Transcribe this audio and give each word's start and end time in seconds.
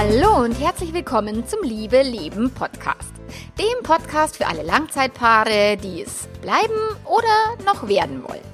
Hallo 0.00 0.44
und 0.44 0.52
herzlich 0.52 0.94
willkommen 0.94 1.44
zum 1.48 1.64
Liebe 1.64 2.00
Leben 2.02 2.52
Podcast. 2.52 3.12
Dem 3.58 3.82
Podcast 3.82 4.36
für 4.36 4.46
alle 4.46 4.62
Langzeitpaare, 4.62 5.76
die 5.76 6.02
es 6.02 6.28
bleiben 6.40 6.78
oder 7.04 7.64
noch 7.66 7.88
werden 7.88 8.22
wollen. 8.22 8.44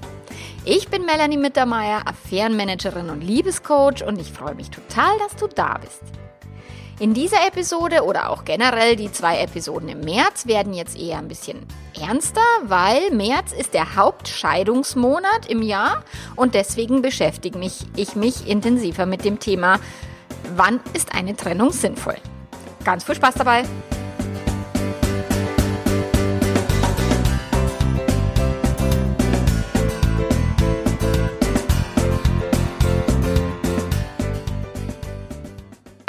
Ich 0.64 0.88
bin 0.88 1.04
Melanie 1.04 1.36
Mittermeier, 1.36 2.08
Affärenmanagerin 2.08 3.10
und 3.10 3.20
Liebescoach 3.20 4.06
und 4.06 4.18
ich 4.18 4.32
freue 4.32 4.54
mich 4.54 4.70
total, 4.70 5.18
dass 5.18 5.36
du 5.36 5.46
da 5.46 5.76
bist. 5.76 6.00
In 6.98 7.12
dieser 7.12 7.46
Episode 7.46 8.04
oder 8.04 8.30
auch 8.30 8.46
generell 8.46 8.96
die 8.96 9.12
zwei 9.12 9.40
Episoden 9.40 9.90
im 9.90 10.00
März 10.00 10.46
werden 10.46 10.72
jetzt 10.72 10.98
eher 10.98 11.18
ein 11.18 11.28
bisschen 11.28 11.66
ernster, 12.00 12.40
weil 12.62 13.10
März 13.10 13.52
ist 13.52 13.74
der 13.74 13.96
Hauptscheidungsmonat 13.96 15.50
im 15.50 15.60
Jahr 15.60 16.04
und 16.36 16.54
deswegen 16.54 17.02
beschäftige 17.02 17.58
mich, 17.58 17.80
ich 17.96 18.16
mich 18.16 18.48
intensiver 18.48 19.04
mit 19.04 19.26
dem 19.26 19.40
Thema, 19.40 19.78
wann 20.56 20.80
ist 20.92 21.14
eine 21.14 21.36
Trennung 21.36 21.72
sinnvoll. 21.72 22.16
Ganz 22.84 23.04
viel 23.04 23.14
Spaß 23.14 23.34
dabei! 23.34 23.64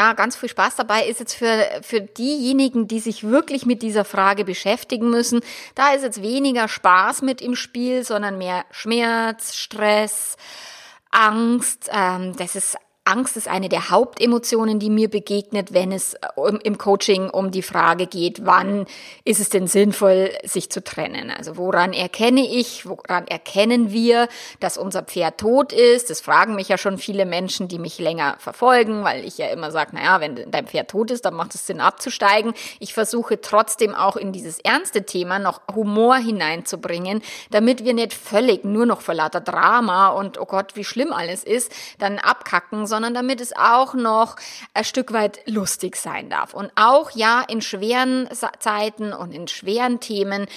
Ja, 0.06 0.14
ganz 0.14 0.36
viel 0.36 0.50
Spaß 0.50 0.76
dabei 0.76 1.08
ist 1.08 1.20
jetzt 1.20 1.34
für, 1.34 1.66
für 1.82 2.02
diejenigen, 2.02 2.88
die 2.88 3.00
sich 3.00 3.24
wirklich 3.24 3.66
mit 3.66 3.82
dieser 3.82 4.06
Frage 4.06 4.46
beschäftigen 4.46 5.10
müssen. 5.10 5.40
Da 5.74 5.94
ist 5.94 6.04
jetzt 6.04 6.22
weniger 6.22 6.68
Spaß 6.68 7.24
mit 7.24 7.42
im 7.42 7.56
Spiel, 7.56 8.04
sondern 8.04 8.38
mehr 8.38 8.66
Schmerz, 8.70 9.56
Stress, 9.56 10.36
Angst. 11.10 11.90
Ähm, 11.92 12.36
das 12.38 12.56
ist 12.56 12.78
Angst 13.08 13.38
ist 13.38 13.48
eine 13.48 13.70
der 13.70 13.92
Hauptemotionen, 13.92 14.80
die 14.80 14.90
mir 14.90 15.12
begegnet, 15.12 15.74
wenn 15.74 15.92
es 15.92 16.16
äh, 16.16 16.58
im 16.64 16.80
Coaching 16.80 17.30
um 17.30 17.52
die 17.52 17.62
Frage 17.62 18.08
geht, 18.08 18.48
wann 18.48 18.88
ist 19.24 19.40
es 19.40 19.50
denn 19.50 19.68
sinnvoll, 19.68 20.32
sich 20.44 20.72
zu 20.72 20.84
trennen? 20.84 21.30
Also 21.30 21.56
woran 21.56 21.94
erkenne 21.94 22.42
ich, 22.42 22.90
woran 22.90 23.28
erkennen 23.28 23.92
wir, 23.92 24.28
dass 24.60 24.80
unser 24.80 25.04
Pferd 25.04 25.38
tot 25.38 25.72
ist? 25.72 26.10
Das 26.10 26.20
fragen 26.20 26.56
mich 26.56 26.68
ja 26.68 26.80
schon 26.80 26.98
viele 26.98 27.28
Menschen, 27.28 27.68
die 27.68 27.78
mich 27.78 28.00
länger 28.00 28.38
verfolgen, 28.40 29.04
weil 29.04 29.24
ich 29.24 29.38
ja 29.38 29.50
immer 29.50 29.70
sage, 29.70 29.96
naja, 29.96 30.20
wenn 30.20 30.50
dein 30.50 30.66
Pferd 30.66 30.90
tot 30.90 31.12
ist, 31.12 31.26
dann 31.26 31.36
macht 31.36 31.54
es 31.54 31.68
Sinn 31.68 31.82
abzusteigen. 31.82 32.56
Ich 32.80 32.96
versuche 32.96 33.40
trotzdem 33.40 33.94
auch 33.94 34.16
in 34.16 34.32
dieses 34.32 34.60
ernste 34.60 35.06
Thema 35.06 35.38
noch 35.38 35.62
Humor 35.76 36.16
hineinzubringen, 36.16 37.22
damit 37.52 37.86
wir 37.86 37.94
nicht 37.94 38.16
völlig 38.16 38.64
nur 38.64 38.88
noch 38.88 39.02
vor 39.02 39.14
lauter 39.14 39.42
Drama 39.42 40.08
und 40.08 40.40
oh 40.40 40.46
Gott, 40.46 40.76
wie 40.76 40.84
schlimm 40.84 41.14
alles 41.14 41.44
ist, 41.44 41.72
dann 42.00 42.18
abkacken, 42.18 42.88
sondern 42.96 43.14
damit 43.14 43.42
es 43.42 43.54
auch 43.54 43.94
noch 43.94 44.38
ein 44.74 44.86
Stück 44.86 45.12
weit 45.12 45.42
lustig 45.48 45.98
sein 45.98 46.30
darf. 46.30 46.54
Und 46.54 46.72
auch 46.76 47.12
ja, 47.12 47.44
in 47.46 47.62
schweren 47.62 48.30
Zeiten 48.60 49.12
und 49.12 49.34
in 49.34 49.50
schweren 49.50 50.00
Themen 50.00 50.48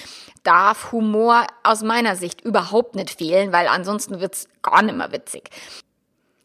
darf 0.43 0.93
Humor 0.93 1.47
aus 1.63 1.83
meiner 1.83 2.15
Sicht 2.15 2.39
überhaupt 2.39 2.95
nicht 2.95 3.09
fehlen, 3.09 3.51
weil 3.51 3.67
ansonsten 3.67 4.21
wird's 4.21 4.47
gar 4.61 4.81
nicht 4.81 4.95
mehr 4.95 5.11
witzig. 5.11 5.49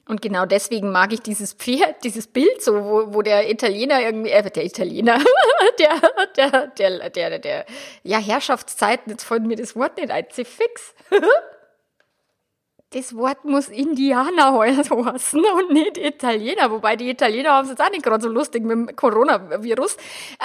Und 0.08 0.20
genau 0.20 0.46
deswegen 0.46 0.90
mag 0.90 1.12
ich 1.12 1.20
dieses 1.20 1.52
Pferd, 1.52 2.02
dieses 2.02 2.26
Bild 2.26 2.60
so, 2.60 2.74
wo, 2.84 3.14
wo 3.14 3.22
der 3.22 3.48
Italiener 3.48 4.02
irgendwie, 4.02 4.30
äh, 4.30 4.50
der 4.50 4.64
Italiener, 4.64 5.18
der, 5.78 6.00
der, 6.36 6.66
der, 6.66 7.10
der, 7.10 7.38
der, 7.38 7.66
ja, 8.02 8.18
Herrschaftszeiten, 8.18 9.12
jetzt 9.12 9.22
folgt 9.22 9.46
mir 9.46 9.56
das 9.56 9.76
Wort 9.76 9.96
nicht 9.96 10.10
ein, 10.10 10.26
fix. 10.28 10.94
das 12.94 13.16
Wort 13.16 13.44
muss 13.44 13.68
Indianer 13.68 14.58
heißen 14.58 14.96
und 14.96 15.72
nicht 15.72 15.98
Italiener. 15.98 16.70
Wobei 16.70 16.96
die 16.96 17.10
Italiener 17.10 17.50
haben 17.50 17.64
es 17.64 17.70
jetzt 17.70 17.82
auch 17.82 17.90
nicht 17.90 18.04
gerade 18.04 18.22
so 18.22 18.28
lustig 18.28 18.62
mit 18.62 18.72
dem 18.72 18.96
Coronavirus. 18.96 19.96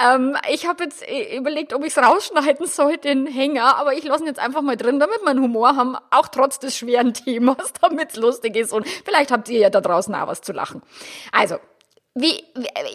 Ähm, 0.04 0.36
ich 0.52 0.66
habe 0.66 0.84
jetzt 0.84 1.06
äh, 1.08 1.36
überlegt, 1.36 1.72
ob 1.72 1.84
ich 1.84 1.96
es 1.96 2.02
rausschneiden 2.02 2.66
soll, 2.66 2.96
den 2.96 3.26
Hänger, 3.26 3.76
aber 3.76 3.94
ich 3.94 4.04
lasse 4.04 4.24
ihn 4.24 4.26
jetzt 4.26 4.40
einfach 4.40 4.62
mal 4.62 4.76
drin, 4.76 4.98
damit 4.98 5.20
wir 5.22 5.28
einen 5.28 5.42
Humor 5.42 5.76
haben, 5.76 5.96
auch 6.10 6.28
trotz 6.28 6.58
des 6.58 6.76
schweren 6.76 7.14
Themas, 7.14 7.72
damit 7.80 8.10
es 8.10 8.16
lustig 8.16 8.56
ist. 8.56 8.72
Und 8.72 8.86
vielleicht 8.88 9.30
habt 9.30 9.48
ihr 9.48 9.60
ja 9.60 9.70
da 9.70 9.80
draußen 9.80 10.14
auch 10.14 10.26
was 10.26 10.42
zu 10.42 10.52
lachen. 10.52 10.82
Also, 11.32 11.56
wie 12.14 12.42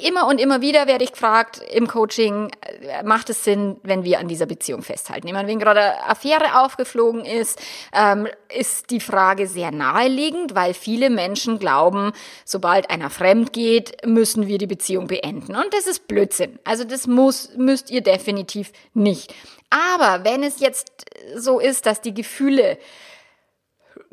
immer 0.04 0.28
und 0.28 0.42
immer 0.42 0.60
wieder 0.60 0.88
werde 0.88 1.06
ich 1.06 1.14
gefragt 1.14 1.62
im 1.72 1.88
Coaching, 1.88 2.52
äh, 2.82 3.02
macht 3.04 3.30
es 3.30 3.46
Sinn, 3.46 3.78
wenn 3.82 4.04
wir 4.04 4.20
an 4.20 4.28
dieser 4.28 4.46
Beziehung 4.46 4.82
festhalten? 4.82 5.28
Ich 5.28 5.34
meine, 5.34 5.48
wenn 5.48 5.60
gerade 5.60 5.80
eine 5.80 6.10
Affäre 6.10 6.62
aufgeflogen 6.62 7.24
ist, 7.24 7.62
ähm, 7.94 8.28
ist 8.54 8.90
die 8.92 9.00
Frage 9.00 9.48
sehr 9.48 9.72
naheliegend, 9.72 10.54
weil 10.54 10.74
viele 10.74 11.10
Menschen 11.10 11.60
glauben, 11.60 12.12
sobald 12.44 12.90
einer 12.90 13.10
fremd 13.10 13.54
geht, 13.54 14.06
müssen 14.06 14.48
wir 14.48 14.58
die 14.58 14.68
Beziehung 14.68 15.08
beenden. 15.08 15.56
Und 15.56 15.74
das 15.74 15.88
ist 15.88 16.10
Blödsinn. 16.10 16.60
Also 16.66 16.84
das 16.84 17.08
muss, 17.08 17.52
müsst 17.56 17.90
ihr 17.92 18.02
definitiv 18.02 18.74
nicht. 18.94 19.34
Aber 19.70 20.26
wenn 20.26 20.44
es 20.44 20.60
jetzt 20.60 21.06
so 21.38 21.60
ist, 21.60 21.86
dass 21.86 22.02
die 22.02 22.14
Gefühle 22.14 22.78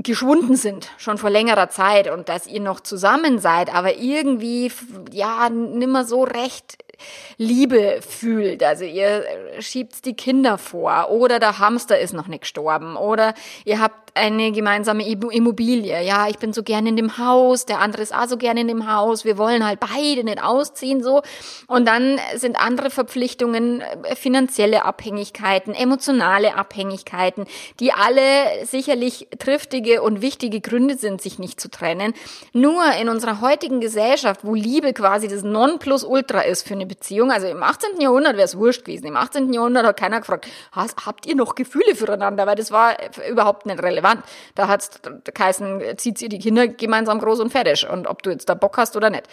geschwunden 0.03 0.57
sind, 0.57 0.91
schon 0.99 1.19
vor 1.19 1.31
längerer 1.31 1.69
Zeit 1.71 2.11
und 2.11 2.29
dass 2.29 2.47
ihr 2.47 2.61
noch 2.61 2.81
zusammen 2.81 3.39
seid, 3.39 3.75
aber 3.75 3.97
irgendwie, 3.97 4.71
ja, 5.11 5.49
nimmer 5.51 6.05
so 6.05 6.25
recht 6.25 6.79
Liebe 7.37 8.01
fühlt. 8.07 8.63
Also 8.63 8.85
ihr 8.85 9.25
schiebt 9.61 10.05
die 10.05 10.15
Kinder 10.15 10.59
vor 10.59 11.11
oder 11.11 11.39
der 11.39 11.59
Hamster 11.59 11.99
ist 11.99 12.15
noch 12.15 12.29
nicht 12.29 12.43
gestorben 12.43 12.97
oder 12.97 13.35
ihr 13.65 13.81
habt 13.81 14.03
eine 14.15 14.53
gemeinsame 14.53 15.09
Immobilie. 15.09 16.03
Ja, 16.05 16.29
ich 16.29 16.39
bin 16.39 16.53
so 16.53 16.63
gerne 16.63 16.91
in 16.91 16.97
dem 16.97 17.17
Haus, 17.19 17.65
der 17.65 17.81
andere 17.81 18.03
ist 18.03 18.15
auch 18.15 18.27
so 18.27 18.37
gerne 18.37 18.61
in 18.61 18.69
dem 18.69 18.93
Haus. 18.93 19.25
Wir 19.25 19.39
wollen 19.39 19.67
halt 19.67 19.81
beide 19.81 20.25
nicht 20.25 20.43
ausziehen 20.43 21.03
so. 21.03 21.23
Und 21.67 21.87
dann 21.89 22.21
sind 22.37 22.57
andere 22.57 22.91
Verpflichtungen, 22.91 23.81
äh, 23.81 24.15
finanzielle 24.15 24.85
Abhängigkeiten, 24.85 25.75
emotionale 25.75 26.57
Abhängigkeiten, 26.57 27.47
die 27.81 27.93
alle 27.93 28.23
sicherlich 28.65 29.29
triftige 29.39 30.03
und 30.03 30.21
wichtige 30.21 30.61
Gründe 30.61 30.97
sind, 30.97 31.23
sich 31.23 31.39
nicht 31.39 31.61
zu 31.61 31.71
trennen. 31.71 32.13
Nur 32.53 32.83
in 33.01 33.09
unserer 33.09 33.41
heutigen 33.41 33.81
Gesellschaft, 33.81 34.41
wo 34.45 34.55
Liebe 34.55 34.93
quasi 34.93 35.29
das 35.29 35.43
Nonplusultra 35.43 36.43
ist 36.43 36.67
für 36.67 36.75
eine 36.75 36.87
Beziehung, 36.95 37.31
also 37.31 37.47
im 37.47 37.63
18. 37.63 38.01
Jahrhundert 38.01 38.35
wäre 38.35 38.45
es 38.45 38.57
wurscht 38.57 38.85
gewesen. 38.85 39.07
Im 39.07 39.17
18. 39.17 39.53
Jahrhundert 39.53 39.87
hat 39.87 39.97
keiner 39.97 40.21
gefragt, 40.21 40.47
habt 40.75 41.25
ihr 41.27 41.35
noch 41.35 41.55
Gefühle 41.55 41.95
füreinander? 41.95 42.47
Weil 42.47 42.57
das 42.57 42.71
war 42.71 42.97
überhaupt 43.31 43.65
nicht 43.65 43.83
relevant. 43.83 44.23
Da 44.55 44.69
hat's 44.69 45.01
geheißen, 45.33 45.97
zieht 45.97 46.21
ihr 46.21 46.29
die 46.29 46.39
Kinder 46.39 46.69
gemeinsam 46.69 47.19
groß 47.19 47.41
und 47.41 47.51
fertig. 47.51 47.89
Und 47.89 48.07
ob 48.07 48.23
du 48.23 48.31
jetzt 48.31 48.49
da 48.49 48.55
Bock 48.55 48.77
hast 48.77 48.97
oder 48.97 49.09
nicht. 49.09 49.27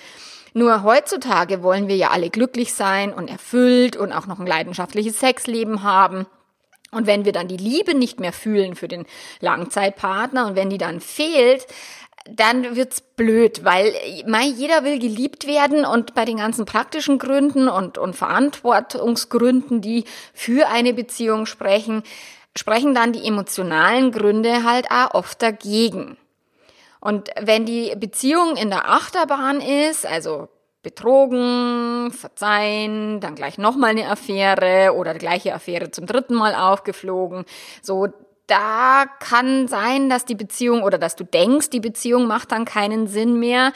Nur 0.54 0.84
heutzutage 0.84 1.62
wollen 1.62 1.88
wir 1.88 1.96
ja 1.96 2.10
alle 2.10 2.30
glücklich 2.30 2.74
sein 2.74 3.14
und 3.14 3.30
erfüllt 3.30 3.98
und 3.98 4.14
auch 4.14 4.26
noch 4.26 4.40
ein 4.40 4.48
leidenschaftliches 4.48 5.20
Sexleben 5.20 5.84
haben. 5.84 6.26
Und 6.92 7.06
wenn 7.06 7.24
wir 7.24 7.34
dann 7.34 7.48
die 7.48 7.58
Liebe 7.58 7.94
nicht 7.94 8.20
mehr 8.20 8.34
fühlen 8.34 8.76
für 8.76 8.88
den 8.88 9.06
Langzeitpartner 9.42 10.48
und 10.48 10.56
wenn 10.56 10.72
die 10.72 10.80
dann 10.80 11.02
fehlt, 11.02 11.68
dann 12.36 12.76
wird's 12.76 13.02
blöd, 13.02 13.64
weil 13.64 13.94
mei, 14.26 14.44
jeder 14.46 14.84
will 14.84 15.00
geliebt 15.00 15.48
werden 15.48 15.86
und 15.86 16.14
bei 16.14 16.26
den 16.26 16.38
ganzen 16.38 16.66
praktischen 16.66 17.20
Gründen 17.20 17.68
und, 17.68 17.98
und 17.98 18.16
Verantwortungsgründen, 18.16 19.82
die 19.82 20.06
für 20.34 20.68
eine 20.68 20.94
Beziehung 20.94 21.46
sprechen, 21.46 22.04
sprechen 22.56 22.94
dann 22.94 23.14
die 23.14 23.26
emotionalen 23.26 24.12
Gründe 24.12 24.64
halt 24.64 24.92
auch 24.92 25.14
oft 25.14 25.42
dagegen. 25.42 26.18
Und 27.00 27.30
wenn 27.40 27.66
die 27.66 27.94
Beziehung 27.96 28.58
in 28.58 28.70
der 28.70 28.90
Achterbahn 28.90 29.62
ist, 29.62 30.06
also 30.06 30.50
betrogen, 30.82 32.12
verzeihen, 32.12 33.20
dann 33.20 33.36
gleich 33.36 33.58
nochmal 33.58 33.92
eine 33.92 34.10
Affäre 34.10 34.94
oder 34.96 35.14
die 35.14 35.20
gleiche 35.20 35.54
Affäre 35.54 35.92
zum 35.92 36.06
dritten 36.06 36.36
Mal 36.36 36.56
aufgeflogen, 36.56 37.46
so 37.82 38.08
da 38.50 39.06
kann 39.20 39.68
sein, 39.68 40.10
dass 40.10 40.26
die 40.26 40.36
Beziehung 40.36 40.84
oder 40.84 40.98
dass 40.98 41.16
du 41.16 41.24
denkst, 41.24 41.70
die 41.70 41.80
Beziehung 41.80 42.28
macht 42.28 42.52
dann 42.52 42.66
keinen 42.66 43.08
Sinn 43.08 43.40
mehr. 43.40 43.72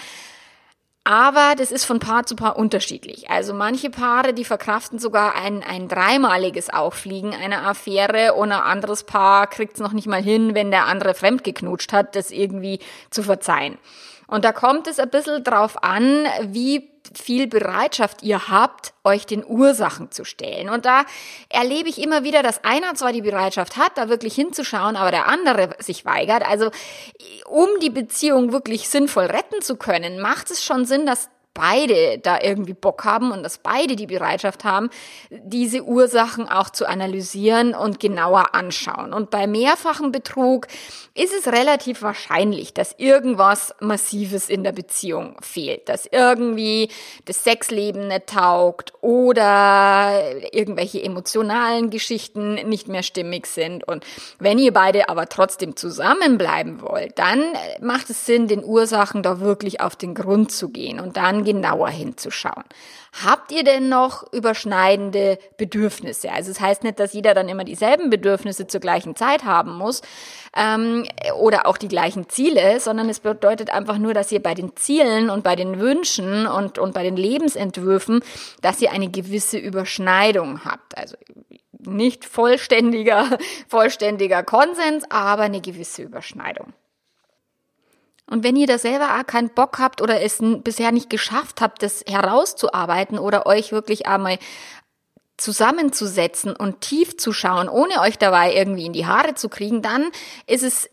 Aber 1.06 1.56
das 1.58 1.72
ist 1.72 1.84
von 1.84 2.00
Paar 2.00 2.26
zu 2.26 2.36
Paar 2.36 2.56
unterschiedlich. 2.56 3.30
Also 3.30 3.54
manche 3.54 3.90
Paare, 3.90 4.34
die 4.34 4.46
verkraften 4.46 5.00
sogar 5.00 5.36
ein, 5.36 5.62
ein 5.62 5.90
dreimaliges 5.90 6.70
Auffliegen 6.70 7.34
einer 7.34 7.68
Affäre 7.68 8.34
und 8.36 8.54
ein 8.54 8.62
anderes 8.62 9.04
Paar 9.04 9.48
kriegt 9.48 9.74
es 9.74 9.82
noch 9.82 9.92
nicht 9.92 10.08
mal 10.08 10.24
hin, 10.24 10.56
wenn 10.56 10.72
der 10.72 10.86
andere 10.86 11.14
fremdgeknutscht 11.14 11.92
hat, 11.92 12.16
das 12.16 12.32
irgendwie 12.32 12.80
zu 13.10 13.22
verzeihen. 13.22 13.78
Und 14.28 14.46
da 14.46 14.54
kommt 14.54 14.88
es 14.88 14.98
ein 14.98 15.10
bisschen 15.10 15.44
drauf 15.44 15.84
an, 15.84 16.26
wie 16.44 16.93
viel 17.14 17.48
Bereitschaft 17.48 18.24
ihr 18.24 18.48
habt, 18.50 18.94
euch 19.04 19.26
den 19.26 19.46
Ursachen 19.46 20.12
zu 20.12 20.24
stellen. 20.24 20.70
Und 20.70 20.86
da 20.86 21.04
erlebe 21.50 21.90
ich 21.90 22.02
immer 22.02 22.24
wieder, 22.24 22.44
dass 22.44 22.64
einer 22.64 22.96
zwar 22.96 23.12
die 23.12 23.22
Bereitschaft 23.22 23.78
hat, 23.78 23.98
da 23.98 24.10
wirklich 24.10 24.36
hinzuschauen, 24.36 24.96
aber 24.96 25.12
der 25.12 25.28
andere 25.28 25.76
sich 25.80 26.06
weigert. 26.06 26.48
Also 26.48 26.72
um 27.46 27.68
die 27.82 27.90
Beziehung 27.90 28.52
wirklich 28.52 28.90
sinnvoll 28.90 29.26
retten 29.26 29.62
zu 29.62 29.76
können, 29.76 30.20
macht 30.20 30.52
es 30.52 30.64
schon 30.64 30.86
Sinn, 30.86 31.06
dass 31.06 31.30
beide 31.54 32.18
da 32.20 32.40
irgendwie 32.42 32.74
Bock 32.74 33.06
haben 33.06 33.32
und 33.32 33.44
dass 33.44 33.60
beide 33.60 33.96
die 33.96 34.08
Bereitschaft 34.08 34.64
haben, 34.64 34.90
diese 35.30 35.84
Ursachen 35.84 36.48
auch 36.50 36.70
zu 36.70 36.88
analysieren 36.88 37.76
und 37.76 38.00
genauer 38.00 38.56
anschauen. 38.56 39.14
Und 39.14 39.30
bei 39.30 39.46
mehrfachen 39.46 40.12
Betrug 40.12 40.68
ist 41.14 41.34
es 41.34 41.52
relativ 41.52 42.02
wahrscheinlich, 42.02 42.74
dass 42.74 42.96
irgendwas 42.98 43.76
Massives 43.80 44.50
in 44.50 44.64
der 44.64 44.72
Beziehung 44.72 45.38
fehlt, 45.42 45.88
dass 45.90 46.08
irgendwie 46.08 46.90
das 47.26 47.44
Sexleben 47.44 48.08
nicht 48.08 48.28
taugt 48.28 48.94
oder 49.02 50.22
irgendwelche 50.52 51.04
emotionalen 51.04 51.92
Geschichten 51.92 52.56
nicht 52.68 52.88
mehr 52.88 53.04
stimmig 53.04 53.46
sind. 53.46 53.88
Und 53.88 54.06
wenn 54.40 54.58
ihr 54.58 54.74
beide 54.74 55.10
aber 55.10 55.30
trotzdem 55.30 55.76
zusammenbleiben 55.76 56.82
wollt, 56.82 57.20
dann 57.20 57.44
macht 57.80 58.10
es 58.10 58.26
Sinn, 58.26 58.48
den 58.48 58.64
Ursachen 58.64 59.22
da 59.22 59.40
wirklich 59.40 59.82
auf 59.82 59.96
den 59.96 60.16
Grund 60.16 60.52
zu 60.52 60.70
gehen 60.70 61.00
und 61.00 61.16
dann 61.16 61.43
genauer 61.44 61.90
hinzuschauen. 61.90 62.64
Habt 63.24 63.52
ihr 63.52 63.64
denn 63.64 63.90
noch 63.90 64.24
überschneidende 64.34 65.38
Bedürfnisse? 65.58 66.32
Also 66.32 66.50
es 66.50 66.58
das 66.58 66.66
heißt 66.66 66.84
nicht, 66.84 67.00
dass 67.00 67.14
jeder 67.14 67.36
dann 67.36 67.48
immer 67.48 67.64
dieselben 67.64 68.10
Bedürfnisse 68.10 68.66
zur 68.66 68.80
gleichen 68.82 69.16
Zeit 69.16 69.44
haben 69.44 69.78
muss 69.78 70.02
ähm, 70.56 71.06
oder 71.40 71.68
auch 71.68 71.78
die 71.78 71.88
gleichen 71.88 72.28
Ziele, 72.30 72.80
sondern 72.80 73.10
es 73.10 73.20
bedeutet 73.20 73.70
einfach 73.70 74.00
nur, 74.00 74.16
dass 74.16 74.32
ihr 74.32 74.42
bei 74.42 74.56
den 74.56 74.76
Zielen 74.76 75.30
und 75.30 75.44
bei 75.44 75.56
den 75.56 75.80
Wünschen 75.80 76.48
und, 76.48 76.80
und 76.80 76.94
bei 76.96 77.04
den 77.04 77.16
Lebensentwürfen, 77.16 78.22
dass 78.62 78.82
ihr 78.82 78.92
eine 78.92 79.10
gewisse 79.10 79.60
Überschneidung 79.60 80.66
habt. 80.66 80.98
Also 80.98 81.16
nicht 81.86 82.26
vollständiger, 82.26 83.38
vollständiger 83.68 84.44
Konsens, 84.44 85.04
aber 85.10 85.44
eine 85.44 85.62
gewisse 85.62 86.02
Überschneidung. 86.02 86.74
Und 88.30 88.44
wenn 88.44 88.56
ihr 88.56 88.68
da 88.68 88.78
selber 88.78 89.20
auch 89.20 89.28
keinen 89.28 89.50
Bock 89.50 89.80
habt 89.80 90.02
oder 90.02 90.22
es 90.22 90.40
bisher 90.40 90.92
nicht 90.92 91.10
geschafft 91.10 91.62
habt, 91.62 91.84
das 91.84 92.04
herauszuarbeiten 92.08 93.20
oder 93.20 93.46
euch 93.46 93.72
wirklich 93.72 94.08
einmal 94.08 94.40
zusammenzusetzen 95.38 96.56
und 96.56 96.82
tief 96.82 97.18
zu 97.18 97.34
schauen, 97.34 97.68
ohne 97.68 98.00
euch 98.02 98.18
dabei 98.18 98.54
irgendwie 98.54 98.86
in 98.86 98.94
die 98.94 99.06
Haare 99.06 99.36
zu 99.36 99.50
kriegen, 99.50 99.82
dann 99.82 100.10
ist 100.48 100.64
es 100.64 100.90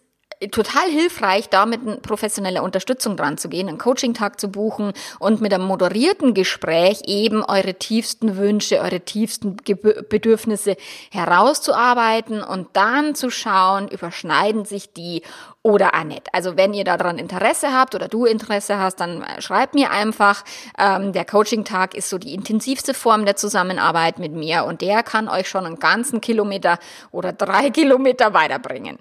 total 0.51 0.89
hilfreich, 0.89 1.49
da 1.51 1.67
mit 1.67 2.03
professioneller 2.03 2.63
Unterstützung 2.63 3.17
dran 3.17 3.37
zu 3.37 3.49
gehen, 3.49 3.69
einen 3.69 3.79
Coaching-Tag 3.79 4.41
zu 4.41 4.49
buchen 4.49 4.93
und 5.19 5.41
mit 5.41 5.53
einem 5.53 5.65
moderierten 5.65 6.33
Gespräch 6.33 7.03
eben 7.07 7.45
eure 7.45 7.75
tiefsten 7.75 8.37
Wünsche, 8.39 8.81
eure 8.81 9.01
tiefsten 9.01 9.57
Bedürfnisse 9.57 10.77
herauszuarbeiten 11.11 12.43
und 12.43 12.69
dann 12.73 13.15
zu 13.15 13.31
schauen, 13.31 13.89
überschneiden 13.89 14.65
sich 14.65 14.93
die 14.95 15.23
oder 15.63 15.91
nicht. 16.05 16.29
Also 16.33 16.57
wenn 16.57 16.73
ihr 16.73 16.85
daran 16.85 17.19
Interesse 17.19 17.75
habt 17.75 17.95
oder 17.95 18.09
du 18.09 18.25
Interesse 18.25 18.79
hast, 18.79 18.97
dann 19.01 19.23
äh, 19.23 19.43
schreibt 19.43 19.75
mir 19.75 19.91
einfach. 19.91 20.43
Ähm, 20.79 21.13
der 21.13 21.27
Coaching-Tag 21.27 21.95
ist 21.95 22.09
so 22.09 22.17
die 22.17 22.33
intensivste 22.33 22.95
Form 22.95 23.27
der 23.27 23.37
Zusammenarbeit 23.37 24.19
mit 24.19 24.33
mir 24.33 24.65
und 24.65 24.81
der 24.81 25.03
kann 25.03 25.29
euch 25.29 25.51
schon 25.51 25.67
einen 25.67 25.79
ganzen 25.79 26.23
Kilometer 26.23 26.79
oder 27.11 27.35
drei 27.35 27.69
Kilometer 27.71 28.33
weiterbringen. 28.33 28.99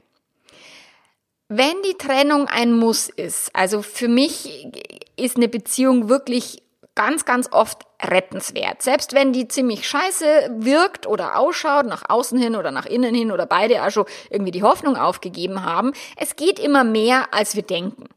Wenn 1.51 1.81
die 1.81 1.97
Trennung 1.97 2.47
ein 2.47 2.73
Muss 2.73 3.09
ist, 3.09 3.49
also 3.55 3.81
für 3.81 4.07
mich 4.07 4.67
ist 5.15 5.35
eine 5.35 5.47
Beziehung 5.47 6.07
wirklich 6.07 6.61
ganz, 6.93 7.25
ganz 7.25 7.51
oft 7.51 7.87
rettenswert. 8.03 8.83
Selbst 8.83 9.13
wenn 9.13 9.33
die 9.33 9.47
ziemlich 9.47 9.87
scheiße 9.87 10.57
wirkt 10.59 11.07
oder 11.07 11.39
ausschaut, 11.39 11.87
nach 11.87 12.07
außen 12.07 12.37
hin 12.37 12.55
oder 12.55 12.69
nach 12.69 12.85
innen 12.85 13.15
hin 13.15 13.31
oder 13.31 13.47
beide 13.47 13.83
auch 13.83 13.89
schon 13.89 14.05
irgendwie 14.29 14.51
die 14.51 14.61
Hoffnung 14.61 14.95
aufgegeben 14.95 15.63
haben, 15.63 15.93
es 16.17 16.35
geht 16.35 16.59
immer 16.59 16.83
mehr, 16.83 17.33
als 17.33 17.55
wir 17.55 17.63
denken. 17.63 18.09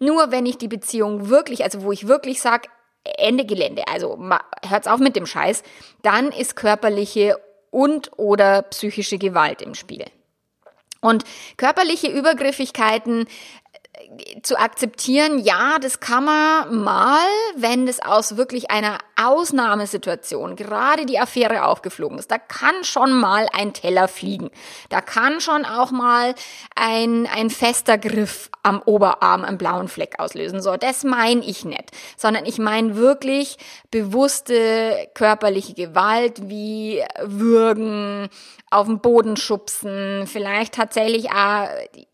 Nur 0.00 0.32
wenn 0.32 0.44
ich 0.44 0.58
die 0.58 0.66
Beziehung 0.66 1.28
wirklich, 1.28 1.62
also 1.62 1.84
wo 1.84 1.92
ich 1.92 2.08
wirklich 2.08 2.40
sage, 2.40 2.68
Ende 3.04 3.46
Gelände, 3.46 3.84
also 3.86 4.18
hört's 4.68 4.88
auf 4.88 4.98
mit 4.98 5.14
dem 5.14 5.26
Scheiß, 5.26 5.62
dann 6.02 6.32
ist 6.32 6.56
körperliche 6.56 7.36
und 7.70 8.10
oder 8.16 8.62
psychische 8.62 9.18
Gewalt 9.18 9.62
im 9.62 9.76
Spiel. 9.76 10.06
Und 11.00 11.24
körperliche 11.56 12.08
Übergriffigkeiten 12.08 13.26
äh, 13.92 14.42
zu 14.42 14.58
akzeptieren, 14.58 15.38
ja, 15.38 15.78
das 15.80 16.00
kann 16.00 16.24
man 16.24 16.82
mal, 16.82 17.24
wenn 17.56 17.86
das 17.86 18.00
aus 18.00 18.36
wirklich 18.36 18.70
einer 18.70 18.98
Ausnahmesituation, 19.16 20.56
gerade 20.56 21.06
die 21.06 21.18
Affäre 21.18 21.64
aufgeflogen 21.64 22.18
ist, 22.18 22.30
da 22.30 22.38
kann 22.38 22.84
schon 22.84 23.18
mal 23.18 23.48
ein 23.52 23.72
Teller 23.72 24.08
fliegen. 24.08 24.50
Da 24.88 25.00
kann 25.00 25.40
schon 25.40 25.64
auch 25.64 25.90
mal 25.90 26.34
ein, 26.74 27.26
ein 27.26 27.50
fester 27.50 27.98
Griff 27.98 28.50
am 28.62 28.82
Oberarm 28.84 29.44
einen 29.44 29.58
blauen 29.58 29.88
Fleck 29.88 30.18
auslösen. 30.18 30.60
So, 30.60 30.76
das 30.76 31.04
meine 31.04 31.44
ich 31.44 31.64
nicht, 31.64 31.90
sondern 32.16 32.46
ich 32.46 32.58
meine 32.58 32.96
wirklich 32.96 33.56
bewusste 33.90 35.08
körperliche 35.14 35.74
Gewalt 35.74 36.48
wie 36.48 37.02
Würgen, 37.22 38.28
auf 38.70 38.86
den 38.86 39.00
Boden 39.00 39.36
schubsen, 39.36 40.26
vielleicht 40.26 40.74
tatsächlich 40.74 41.30
auch, 41.30 41.68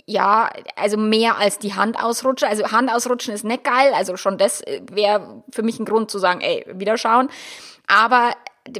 ja, 0.06 0.50
also 0.74 0.96
mehr 0.96 1.36
als 1.36 1.58
die 1.58 1.74
Hand 1.74 2.02
ausrutschen. 2.02 2.48
Also 2.48 2.70
Hand 2.72 2.90
ausrutschen 2.90 3.34
ist 3.34 3.44
nicht 3.44 3.62
geil, 3.62 3.92
also 3.94 4.16
schon 4.16 4.38
das 4.38 4.62
wäre 4.90 5.42
für 5.52 5.62
mich 5.62 5.78
ein 5.78 5.84
Grund 5.84 6.10
zu 6.10 6.18
sagen, 6.18 6.40
ey, 6.40 6.64
wieder 6.72 6.96
schauen. 6.96 7.28
Aber 7.86 8.32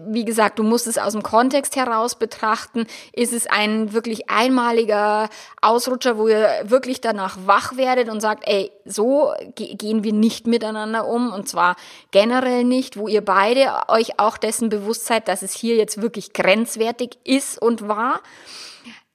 wie 0.07 0.25
gesagt, 0.25 0.59
du 0.59 0.63
musst 0.63 0.87
es 0.87 0.99
aus 0.99 1.13
dem 1.13 1.23
Kontext 1.23 1.77
heraus 1.77 2.17
betrachten. 2.17 2.87
Ist 3.13 3.33
es 3.33 3.47
ein 3.47 3.93
wirklich 3.93 4.29
einmaliger 4.31 5.29
Ausrutscher, 5.61 6.19
wo 6.19 6.29
ihr 6.29 6.49
wirklich 6.65 7.01
danach 7.01 7.39
wach 7.47 7.77
werdet 7.77 8.09
und 8.09 8.21
sagt, 8.21 8.45
ey, 8.47 8.71
so 8.85 9.33
gehen 9.55 10.05
wir 10.05 10.13
nicht 10.13 10.47
miteinander 10.47 11.07
um 11.07 11.33
und 11.33 11.49
zwar 11.49 11.77
generell 12.11 12.65
nicht, 12.65 12.97
wo 12.97 13.09
ihr 13.09 13.25
beide 13.25 13.89
euch 13.89 14.19
auch 14.19 14.37
dessen 14.37 14.69
bewusst 14.69 15.07
seid, 15.07 15.29
dass 15.29 15.43
es 15.43 15.53
hier 15.53 15.77
jetzt 15.77 16.01
wirklich 16.01 16.33
grenzwertig 16.33 17.19
ist 17.25 17.61
und 17.61 17.89
war. 17.89 18.21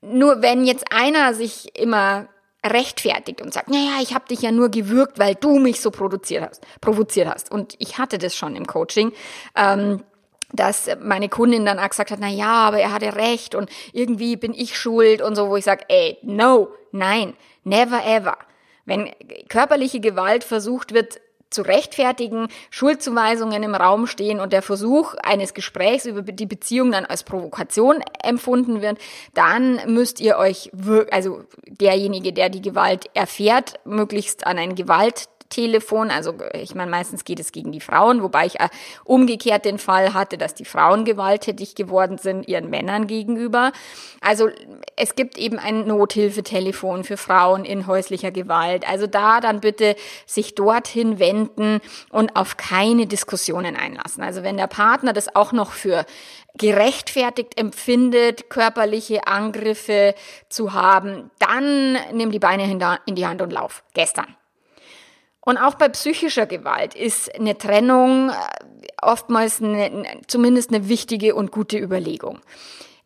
Nur 0.01 0.41
wenn 0.41 0.65
jetzt 0.65 0.85
einer 0.91 1.33
sich 1.33 1.77
immer 1.77 2.27
rechtfertigt 2.65 3.41
und 3.41 3.53
sagt, 3.53 3.69
naja, 3.69 4.01
ich 4.01 4.13
habe 4.13 4.27
dich 4.27 4.41
ja 4.41 4.51
nur 4.51 4.69
gewürgt, 4.69 5.17
weil 5.17 5.35
du 5.35 5.57
mich 5.57 5.81
so 5.81 5.89
produziert 5.89 6.47
hast, 6.47 6.63
provoziert 6.79 7.27
hast. 7.27 7.51
Und 7.51 7.75
ich 7.79 7.97
hatte 7.97 8.17
das 8.17 8.35
schon 8.35 8.55
im 8.55 8.67
Coaching. 8.67 9.13
Ähm, 9.55 10.03
dass 10.53 10.89
meine 11.01 11.29
Kundin 11.29 11.65
dann 11.65 11.79
auch 11.79 11.89
gesagt 11.89 12.11
hat, 12.11 12.19
na 12.19 12.29
ja, 12.29 12.67
aber 12.67 12.79
er 12.79 12.91
hatte 12.91 13.15
recht 13.15 13.55
und 13.55 13.69
irgendwie 13.93 14.35
bin 14.35 14.53
ich 14.53 14.77
schuld 14.77 15.21
und 15.21 15.35
so, 15.35 15.49
wo 15.49 15.55
ich 15.55 15.65
sage, 15.65 15.85
ey, 15.87 16.17
no, 16.21 16.69
nein, 16.91 17.33
never 17.63 18.05
ever. 18.05 18.37
Wenn 18.85 19.09
körperliche 19.47 19.99
Gewalt 19.99 20.43
versucht 20.43 20.93
wird 20.93 21.21
zu 21.51 21.61
rechtfertigen, 21.63 22.47
Schuldzuweisungen 22.69 23.61
im 23.61 23.75
Raum 23.75 24.07
stehen 24.07 24.39
und 24.39 24.53
der 24.53 24.61
Versuch 24.61 25.15
eines 25.21 25.53
Gesprächs 25.53 26.05
über 26.05 26.21
die 26.21 26.45
Beziehung 26.45 26.91
dann 26.91 27.05
als 27.05 27.23
Provokation 27.23 28.01
empfunden 28.23 28.81
wird, 28.81 28.97
dann 29.33 29.79
müsst 29.85 30.21
ihr 30.21 30.37
euch, 30.37 30.71
also 31.11 31.43
derjenige, 31.67 32.33
der 32.33 32.49
die 32.49 32.61
Gewalt 32.61 33.05
erfährt, 33.13 33.79
möglichst 33.85 34.47
an 34.47 34.57
ein 34.57 34.75
Gewalt 34.75 35.27
Telefon. 35.51 36.09
Also 36.09 36.33
ich 36.53 36.73
meine, 36.73 36.89
meistens 36.89 37.23
geht 37.23 37.39
es 37.39 37.51
gegen 37.51 37.71
die 37.71 37.79
Frauen, 37.79 38.23
wobei 38.23 38.47
ich 38.47 38.59
äh, 38.59 38.69
umgekehrt 39.03 39.65
den 39.65 39.77
Fall 39.77 40.15
hatte, 40.15 40.39
dass 40.39 40.55
die 40.55 40.65
Frauen 40.65 41.05
gewalttätig 41.05 41.75
geworden 41.75 42.17
sind 42.17 42.47
ihren 42.47 42.71
Männern 42.71 43.05
gegenüber. 43.05 43.71
Also 44.21 44.49
es 44.95 45.15
gibt 45.15 45.37
eben 45.37 45.59
ein 45.59 45.85
Nothilfetelefon 45.85 47.03
für 47.03 47.17
Frauen 47.17 47.65
in 47.65 47.85
häuslicher 47.85 48.31
Gewalt. 48.31 48.89
Also 48.89 49.05
da 49.05 49.39
dann 49.39 49.61
bitte 49.61 49.95
sich 50.25 50.55
dorthin 50.55 51.19
wenden 51.19 51.81
und 52.09 52.35
auf 52.35 52.57
keine 52.57 53.05
Diskussionen 53.05 53.75
einlassen. 53.75 54.23
Also 54.23 54.41
wenn 54.41 54.57
der 54.57 54.67
Partner 54.67 55.13
das 55.13 55.35
auch 55.35 55.51
noch 55.51 55.71
für 55.71 56.05
gerechtfertigt 56.57 57.59
empfindet, 57.59 58.49
körperliche 58.49 59.27
Angriffe 59.27 60.15
zu 60.49 60.73
haben, 60.73 61.31
dann 61.39 61.97
nimm 62.13 62.31
die 62.31 62.39
Beine 62.39 62.63
in 63.05 63.15
die 63.15 63.25
Hand 63.25 63.41
und 63.41 63.51
lauf. 63.51 63.83
Gestern. 63.93 64.35
Und 65.43 65.57
auch 65.57 65.75
bei 65.75 65.89
psychischer 65.89 66.45
Gewalt 66.45 66.93
ist 66.93 67.33
eine 67.35 67.57
Trennung 67.57 68.29
äh, 68.29 68.33
oftmals 69.01 69.61
eine, 69.61 70.21
zumindest 70.27 70.73
eine 70.73 70.87
wichtige 70.87 71.35
und 71.35 71.51
gute 71.51 71.77
Überlegung. 71.77 72.39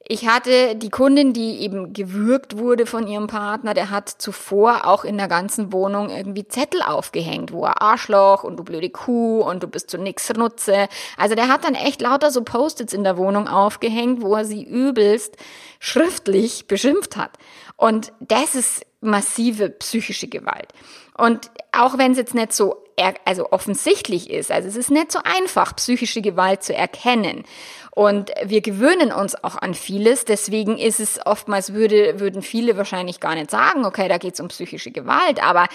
Ich 0.07 0.27
hatte 0.27 0.75
die 0.75 0.91
Kundin, 0.91 1.33
die 1.33 1.61
eben 1.61 1.91
gewürgt 1.91 2.59
wurde 2.59 2.85
von 2.85 3.07
ihrem 3.07 3.25
Partner, 3.25 3.73
der 3.73 3.89
hat 3.89 4.07
zuvor 4.09 4.85
auch 4.85 5.03
in 5.03 5.17
der 5.17 5.27
ganzen 5.27 5.73
Wohnung 5.73 6.11
irgendwie 6.11 6.47
Zettel 6.47 6.83
aufgehängt, 6.83 7.51
wo 7.51 7.65
er 7.65 7.81
Arschloch 7.81 8.43
und 8.43 8.57
du 8.57 8.63
blöde 8.63 8.91
Kuh 8.91 9.41
und 9.41 9.63
du 9.63 9.67
bist 9.67 9.89
zu 9.89 9.97
nix 9.97 10.31
Nutze. 10.31 10.89
Also 11.17 11.33
der 11.33 11.47
hat 11.47 11.63
dann 11.63 11.73
echt 11.73 12.01
lauter 12.01 12.29
so 12.29 12.43
Post-its 12.43 12.93
in 12.93 13.03
der 13.03 13.17
Wohnung 13.17 13.47
aufgehängt, 13.47 14.21
wo 14.21 14.35
er 14.35 14.45
sie 14.45 14.63
übelst 14.63 15.37
schriftlich 15.79 16.67
beschimpft 16.67 17.17
hat. 17.17 17.31
Und 17.75 18.13
das 18.19 18.53
ist 18.53 18.85
massive 19.01 19.71
psychische 19.71 20.27
Gewalt. 20.27 20.71
Und 21.17 21.49
auch 21.71 21.97
wenn 21.97 22.11
es 22.11 22.17
jetzt 22.17 22.33
nicht 22.33 22.53
so 22.53 22.81
also 23.25 23.51
offensichtlich 23.51 24.29
ist, 24.29 24.51
also 24.51 24.69
es 24.69 24.77
ist 24.77 24.89
nicht 24.89 25.11
so 25.11 25.19
einfach, 25.23 25.75
psychische 25.75 26.21
Gewalt 26.21 26.63
zu 26.63 26.73
erkennen. 26.73 27.43
Und 27.91 28.31
wir 28.43 28.61
gewöhnen 28.61 29.11
uns 29.11 29.41
auch 29.43 29.57
an 29.57 29.73
vieles, 29.73 30.23
deswegen 30.25 30.77
ist 30.77 30.99
es 30.99 31.25
oftmals, 31.25 31.73
würde, 31.73 32.19
würden 32.19 32.41
viele 32.41 32.77
wahrscheinlich 32.77 33.19
gar 33.19 33.35
nicht 33.35 33.51
sagen, 33.51 33.85
okay, 33.85 34.07
da 34.07 34.17
geht 34.17 34.35
es 34.35 34.39
um 34.39 34.47
psychische 34.47 34.91
Gewalt, 34.91 35.43
aber 35.43 35.67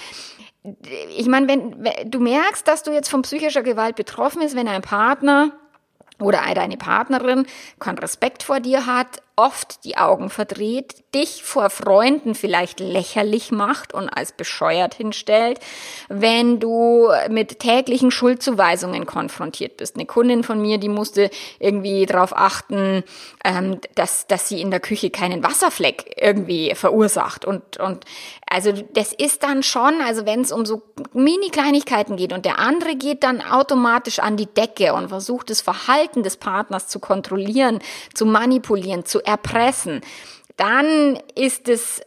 ich 1.16 1.26
meine, 1.26 1.48
wenn, 1.48 1.84
wenn 1.84 2.10
du 2.10 2.20
merkst, 2.20 2.66
dass 2.68 2.82
du 2.82 2.92
jetzt 2.92 3.08
von 3.08 3.22
psychischer 3.22 3.62
Gewalt 3.62 3.96
betroffen 3.96 4.40
bist, 4.40 4.54
wenn 4.54 4.68
ein 4.68 4.82
Partner 4.82 5.52
oder 6.20 6.42
deine 6.54 6.76
Partnerin 6.76 7.46
keinen 7.78 7.98
Respekt 7.98 8.42
vor 8.42 8.60
dir 8.60 8.86
hat, 8.86 9.22
oft 9.36 9.84
die 9.84 9.96
Augen 9.96 10.28
verdreht, 10.28 11.02
dich 11.14 11.42
vor 11.42 11.70
Freunden 11.70 12.34
vielleicht 12.34 12.78
lächerlich 12.78 13.50
macht 13.50 13.94
und 13.94 14.08
als 14.08 14.32
bescheuert 14.32 14.94
hinstellt, 14.94 15.58
wenn 16.08 16.60
du 16.60 17.08
mit 17.28 17.58
täglichen 17.58 18.10
Schuldzuweisungen 18.10 19.06
konfrontiert 19.06 19.78
bist. 19.78 19.96
Eine 19.96 20.06
Kundin 20.06 20.44
von 20.44 20.60
mir, 20.60 20.78
die 20.78 20.88
musste 20.88 21.30
irgendwie 21.58 22.06
darauf 22.06 22.36
achten, 22.36 23.02
ähm, 23.44 23.80
dass, 23.94 24.26
dass 24.26 24.48
sie 24.48 24.60
in 24.60 24.70
der 24.70 24.80
Küche 24.80 25.10
keinen 25.10 25.42
Wasserfleck 25.42 26.16
irgendwie 26.20 26.74
verursacht. 26.74 27.44
Und, 27.44 27.78
und 27.78 28.04
also 28.48 28.72
das 28.92 29.12
ist 29.12 29.42
dann 29.42 29.62
schon, 29.62 30.00
also 30.02 30.26
wenn 30.26 30.42
es 30.42 30.52
um 30.52 30.66
so 30.66 30.82
Mini-Kleinigkeiten 31.12 32.16
geht 32.16 32.32
und 32.32 32.44
der 32.44 32.58
andere 32.58 32.94
geht 32.96 33.22
dann 33.22 33.40
automatisch 33.40 34.18
an 34.18 34.36
die 34.36 34.46
Decke 34.46 34.92
und 34.92 35.08
versucht 35.08 35.50
das 35.50 35.60
Verhalten 35.60 36.22
des 36.22 36.36
Partners 36.36 36.88
zu 36.88 36.98
kontrollieren, 36.98 37.80
zu 38.14 38.26
manipulieren, 38.26 39.04
zu 39.04 39.20
erpressen, 39.30 40.00
dann 40.56 41.18
ist 41.34 41.68
es 41.68 42.02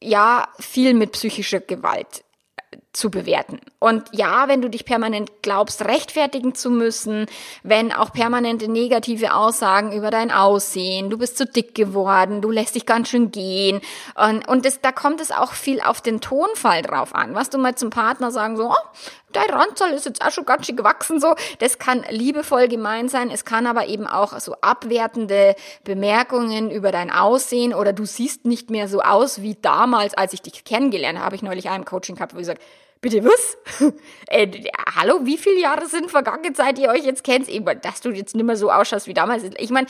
ja 0.00 0.48
viel 0.58 0.94
mit 0.94 1.12
psychischer 1.12 1.60
Gewalt 1.60 2.24
äh, 2.56 2.78
zu 2.92 3.10
bewerten. 3.10 3.60
Und 3.78 4.08
ja, 4.12 4.48
wenn 4.48 4.62
du 4.62 4.68
dich 4.68 4.84
permanent 4.84 5.30
glaubst, 5.42 5.84
rechtfertigen 5.84 6.54
zu 6.54 6.70
müssen, 6.70 7.26
wenn 7.62 7.92
auch 7.92 8.12
permanente 8.12 8.68
negative 8.68 9.34
Aussagen 9.34 9.92
über 9.92 10.10
dein 10.10 10.30
Aussehen, 10.30 11.10
du 11.10 11.18
bist 11.18 11.38
zu 11.38 11.46
dick 11.46 11.74
geworden, 11.74 12.40
du 12.40 12.50
lässt 12.50 12.74
dich 12.74 12.86
ganz 12.86 13.08
schön 13.08 13.30
gehen. 13.30 13.80
Und, 14.14 14.46
und 14.48 14.66
das, 14.66 14.80
da 14.80 14.92
kommt 14.92 15.20
es 15.20 15.30
auch 15.30 15.52
viel 15.52 15.80
auf 15.80 16.00
den 16.00 16.20
Tonfall 16.20 16.82
drauf 16.82 17.14
an. 17.14 17.34
Was 17.34 17.50
du 17.50 17.58
mal 17.58 17.74
zum 17.74 17.90
Partner 17.90 18.30
sagen, 18.30 18.56
so, 18.56 18.70
oh, 18.70 18.88
dein 19.34 19.50
Randzahl 19.50 19.92
ist 19.92 20.06
jetzt 20.06 20.24
auch 20.24 20.30
schon 20.30 20.44
ganz 20.44 20.66
schön 20.66 20.76
gewachsen, 20.76 21.20
so. 21.20 21.34
Das 21.58 21.78
kann 21.78 22.04
liebevoll 22.08 22.68
gemeint 22.68 23.10
sein. 23.10 23.30
Es 23.30 23.44
kann 23.44 23.66
aber 23.66 23.86
eben 23.86 24.06
auch 24.06 24.38
so 24.40 24.54
abwertende 24.60 25.54
Bemerkungen 25.84 26.70
über 26.70 26.92
dein 26.92 27.10
Aussehen 27.10 27.74
oder 27.74 27.92
du 27.92 28.04
siehst 28.04 28.44
nicht 28.44 28.70
mehr 28.70 28.88
so 28.88 29.00
aus 29.00 29.42
wie 29.42 29.56
damals, 29.60 30.14
als 30.14 30.32
ich 30.32 30.42
dich 30.42 30.64
kennengelernt 30.64 31.18
habe. 31.18 31.36
Ich 31.36 31.42
neulich 31.42 31.68
einem 31.68 31.84
Coaching 31.84 32.16
gehabt, 32.16 32.34
wo 32.34 32.38
ich 32.38 32.46
sage, 32.46 32.60
Bitte 33.04 33.22
was? 33.22 33.58
äh, 34.28 34.48
hallo, 34.96 35.20
wie 35.24 35.36
viele 35.36 35.60
Jahre 35.60 35.86
sind 35.88 36.10
vergangen, 36.10 36.54
seit 36.54 36.78
ihr 36.78 36.88
euch 36.88 37.04
jetzt 37.04 37.22
kennt? 37.22 37.50
Dass 37.84 38.00
du 38.00 38.08
jetzt 38.08 38.34
nicht 38.34 38.46
mehr 38.46 38.56
so 38.56 38.70
ausschaust 38.70 39.06
wie 39.06 39.12
damals. 39.12 39.42
Ich 39.58 39.68
meine, 39.68 39.88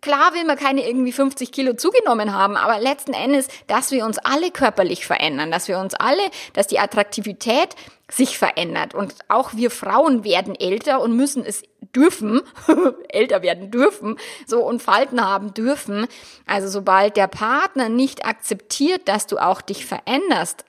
klar 0.00 0.34
will 0.34 0.44
man 0.44 0.56
keine 0.56 0.86
irgendwie 0.86 1.12
50 1.12 1.52
Kilo 1.52 1.74
zugenommen 1.74 2.32
haben, 2.32 2.56
aber 2.56 2.78
letzten 2.78 3.12
Endes, 3.12 3.48
dass 3.66 3.90
wir 3.90 4.04
uns 4.04 4.18
alle 4.18 4.50
körperlich 4.50 5.06
verändern, 5.06 5.50
dass 5.50 5.68
wir 5.68 5.78
uns 5.78 5.94
alle, 5.94 6.22
dass 6.52 6.66
die 6.66 6.78
Attraktivität 6.78 7.74
sich 8.10 8.38
verändert 8.38 8.94
und 8.94 9.14
auch 9.28 9.54
wir 9.54 9.70
Frauen 9.70 10.24
werden 10.24 10.54
älter 10.54 11.00
und 11.00 11.16
müssen 11.16 11.44
es 11.44 11.62
dürfen, 11.94 12.40
älter 13.08 13.42
werden 13.42 13.70
dürfen, 13.70 14.16
so 14.46 14.64
und 14.64 14.82
Falten 14.82 15.24
haben 15.24 15.54
dürfen. 15.54 16.06
Also 16.46 16.68
sobald 16.68 17.16
der 17.16 17.28
Partner 17.28 17.88
nicht 17.88 18.24
akzeptiert, 18.24 19.08
dass 19.08 19.26
du 19.26 19.38
auch 19.38 19.60
dich 19.60 19.86
veränderst, 19.86 20.64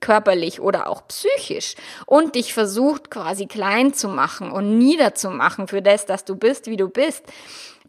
körperlich 0.00 0.60
oder 0.60 0.88
auch 0.88 1.08
psychisch 1.08 1.74
und 2.04 2.36
dich 2.36 2.54
versucht 2.54 3.10
quasi 3.10 3.46
klein 3.46 3.94
zu 3.94 4.08
machen 4.08 4.52
und 4.52 4.78
niederzumachen 4.78 5.66
für 5.66 5.82
das, 5.82 6.06
dass 6.06 6.24
du 6.24 6.36
bist, 6.36 6.66
wie 6.66 6.76
du 6.76 6.88
bist, 6.88 7.24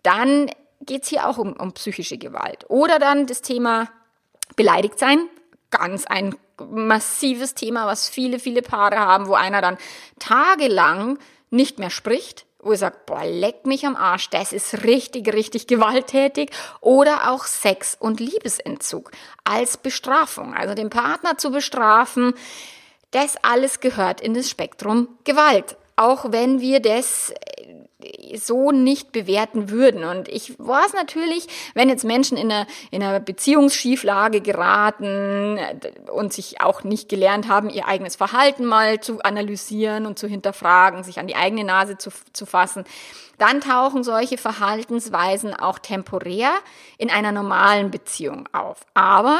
dann 0.07 0.49
geht's 0.81 1.09
hier 1.09 1.27
auch 1.27 1.37
um, 1.37 1.53
um 1.53 1.73
psychische 1.73 2.17
Gewalt. 2.17 2.65
Oder 2.69 2.97
dann 2.97 3.27
das 3.27 3.41
Thema 3.41 3.89
beleidigt 4.55 4.97
sein, 4.97 5.19
ganz 5.69 6.05
ein 6.05 6.33
massives 6.59 7.53
Thema, 7.53 7.85
was 7.85 8.07
viele, 8.07 8.39
viele 8.39 8.61
Paare 8.61 8.97
haben, 8.97 9.27
wo 9.27 9.33
einer 9.33 9.61
dann 9.61 9.77
tagelang 10.17 11.19
nicht 11.49 11.77
mehr 11.77 11.89
spricht, 11.89 12.45
wo 12.59 12.71
er 12.71 12.77
sagt, 12.77 13.05
boah, 13.05 13.25
leck 13.25 13.65
mich 13.65 13.85
am 13.85 13.97
Arsch, 13.97 14.29
das 14.29 14.53
ist 14.53 14.85
richtig, 14.85 15.33
richtig 15.33 15.67
gewalttätig. 15.67 16.51
Oder 16.79 17.29
auch 17.29 17.45
Sex- 17.45 17.97
und 17.99 18.21
Liebesentzug 18.21 19.11
als 19.43 19.75
Bestrafung. 19.75 20.53
Also 20.53 20.73
den 20.73 20.89
Partner 20.89 21.37
zu 21.37 21.51
bestrafen, 21.51 22.33
das 23.11 23.35
alles 23.43 23.81
gehört 23.81 24.21
in 24.21 24.33
das 24.33 24.49
Spektrum 24.49 25.09
Gewalt. 25.25 25.75
Auch 25.97 26.31
wenn 26.31 26.61
wir 26.61 26.79
das 26.79 27.33
so 28.35 28.71
nicht 28.71 29.11
bewerten 29.11 29.69
würden. 29.69 30.03
Und 30.03 30.27
ich 30.27 30.57
weiß 30.59 30.93
natürlich, 30.93 31.47
wenn 31.73 31.89
jetzt 31.89 32.03
Menschen 32.03 32.37
in 32.37 32.51
einer, 32.51 32.67
in 32.91 33.01
einer 33.01 33.19
Beziehungsschieflage 33.19 34.41
geraten 34.41 35.59
und 36.11 36.31
sich 36.31 36.61
auch 36.61 36.83
nicht 36.83 37.09
gelernt 37.09 37.47
haben, 37.47 37.69
ihr 37.69 37.87
eigenes 37.87 38.15
Verhalten 38.15 38.65
mal 38.65 38.99
zu 38.99 39.21
analysieren 39.21 40.05
und 40.05 40.19
zu 40.19 40.27
hinterfragen, 40.27 41.03
sich 41.03 41.19
an 41.19 41.27
die 41.27 41.35
eigene 41.35 41.63
Nase 41.63 41.97
zu, 41.97 42.11
zu 42.33 42.45
fassen, 42.45 42.83
dann 43.39 43.61
tauchen 43.61 44.03
solche 44.03 44.37
Verhaltensweisen 44.37 45.53
auch 45.53 45.79
temporär 45.79 46.51
in 46.97 47.09
einer 47.09 47.31
normalen 47.31 47.91
Beziehung 47.91 48.47
auf. 48.51 48.85
Aber 48.93 49.39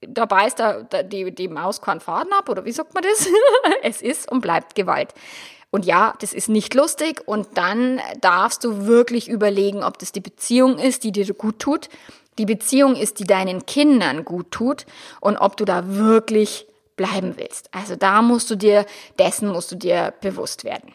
da 0.00 0.26
beißt 0.26 0.58
da 0.58 0.82
die, 0.82 1.34
die 1.34 1.48
Maus 1.48 1.80
keinen 1.80 2.00
Faden 2.00 2.32
ab, 2.32 2.48
oder 2.48 2.64
wie 2.64 2.72
sagt 2.72 2.94
man 2.94 3.02
das? 3.02 3.26
es 3.82 4.02
ist 4.02 4.30
und 4.30 4.40
bleibt 4.40 4.74
Gewalt. 4.74 5.14
Und 5.70 5.86
ja, 5.86 6.14
das 6.20 6.32
ist 6.32 6.48
nicht 6.48 6.74
lustig 6.74 7.22
und 7.26 7.56
dann 7.56 8.00
darfst 8.20 8.64
du 8.64 8.86
wirklich 8.86 9.28
überlegen, 9.28 9.84
ob 9.84 9.98
das 9.98 10.10
die 10.10 10.20
Beziehung 10.20 10.78
ist, 10.78 11.04
die 11.04 11.12
dir 11.12 11.32
gut 11.32 11.60
tut, 11.60 11.88
die 12.38 12.46
Beziehung 12.46 12.96
ist, 12.96 13.20
die 13.20 13.24
deinen 13.24 13.66
Kindern 13.66 14.24
gut 14.24 14.50
tut 14.50 14.86
und 15.20 15.36
ob 15.36 15.56
du 15.56 15.64
da 15.64 15.94
wirklich 15.94 16.66
bleiben 16.96 17.34
willst. 17.36 17.72
Also 17.72 17.94
da 17.94 18.20
musst 18.20 18.50
du 18.50 18.56
dir, 18.56 18.84
dessen 19.18 19.48
musst 19.48 19.70
du 19.70 19.76
dir 19.76 20.12
bewusst 20.20 20.64
werden. 20.64 20.92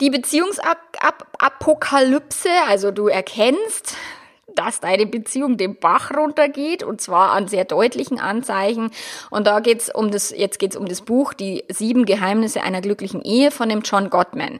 Die 0.00 0.10
Beziehungsapokalypse, 0.10 2.50
also 2.68 2.92
du 2.92 3.08
erkennst, 3.08 3.96
dass 4.58 4.80
deine 4.80 5.06
Beziehung 5.06 5.56
den 5.56 5.76
Bach 5.76 6.10
runtergeht 6.10 6.82
und 6.82 7.00
zwar 7.00 7.30
an 7.30 7.46
sehr 7.46 7.64
deutlichen 7.64 8.18
Anzeichen. 8.18 8.90
Und 9.30 9.46
da 9.46 9.60
geht's 9.60 9.88
um 9.94 10.10
das, 10.10 10.30
jetzt 10.36 10.58
geht's 10.58 10.76
um 10.76 10.86
das 10.86 11.02
Buch 11.02 11.32
Die 11.32 11.64
sieben 11.68 12.04
Geheimnisse 12.04 12.62
einer 12.62 12.80
glücklichen 12.80 13.22
Ehe 13.22 13.50
von 13.52 13.68
dem 13.68 13.82
John 13.82 14.10
Gottman. 14.10 14.58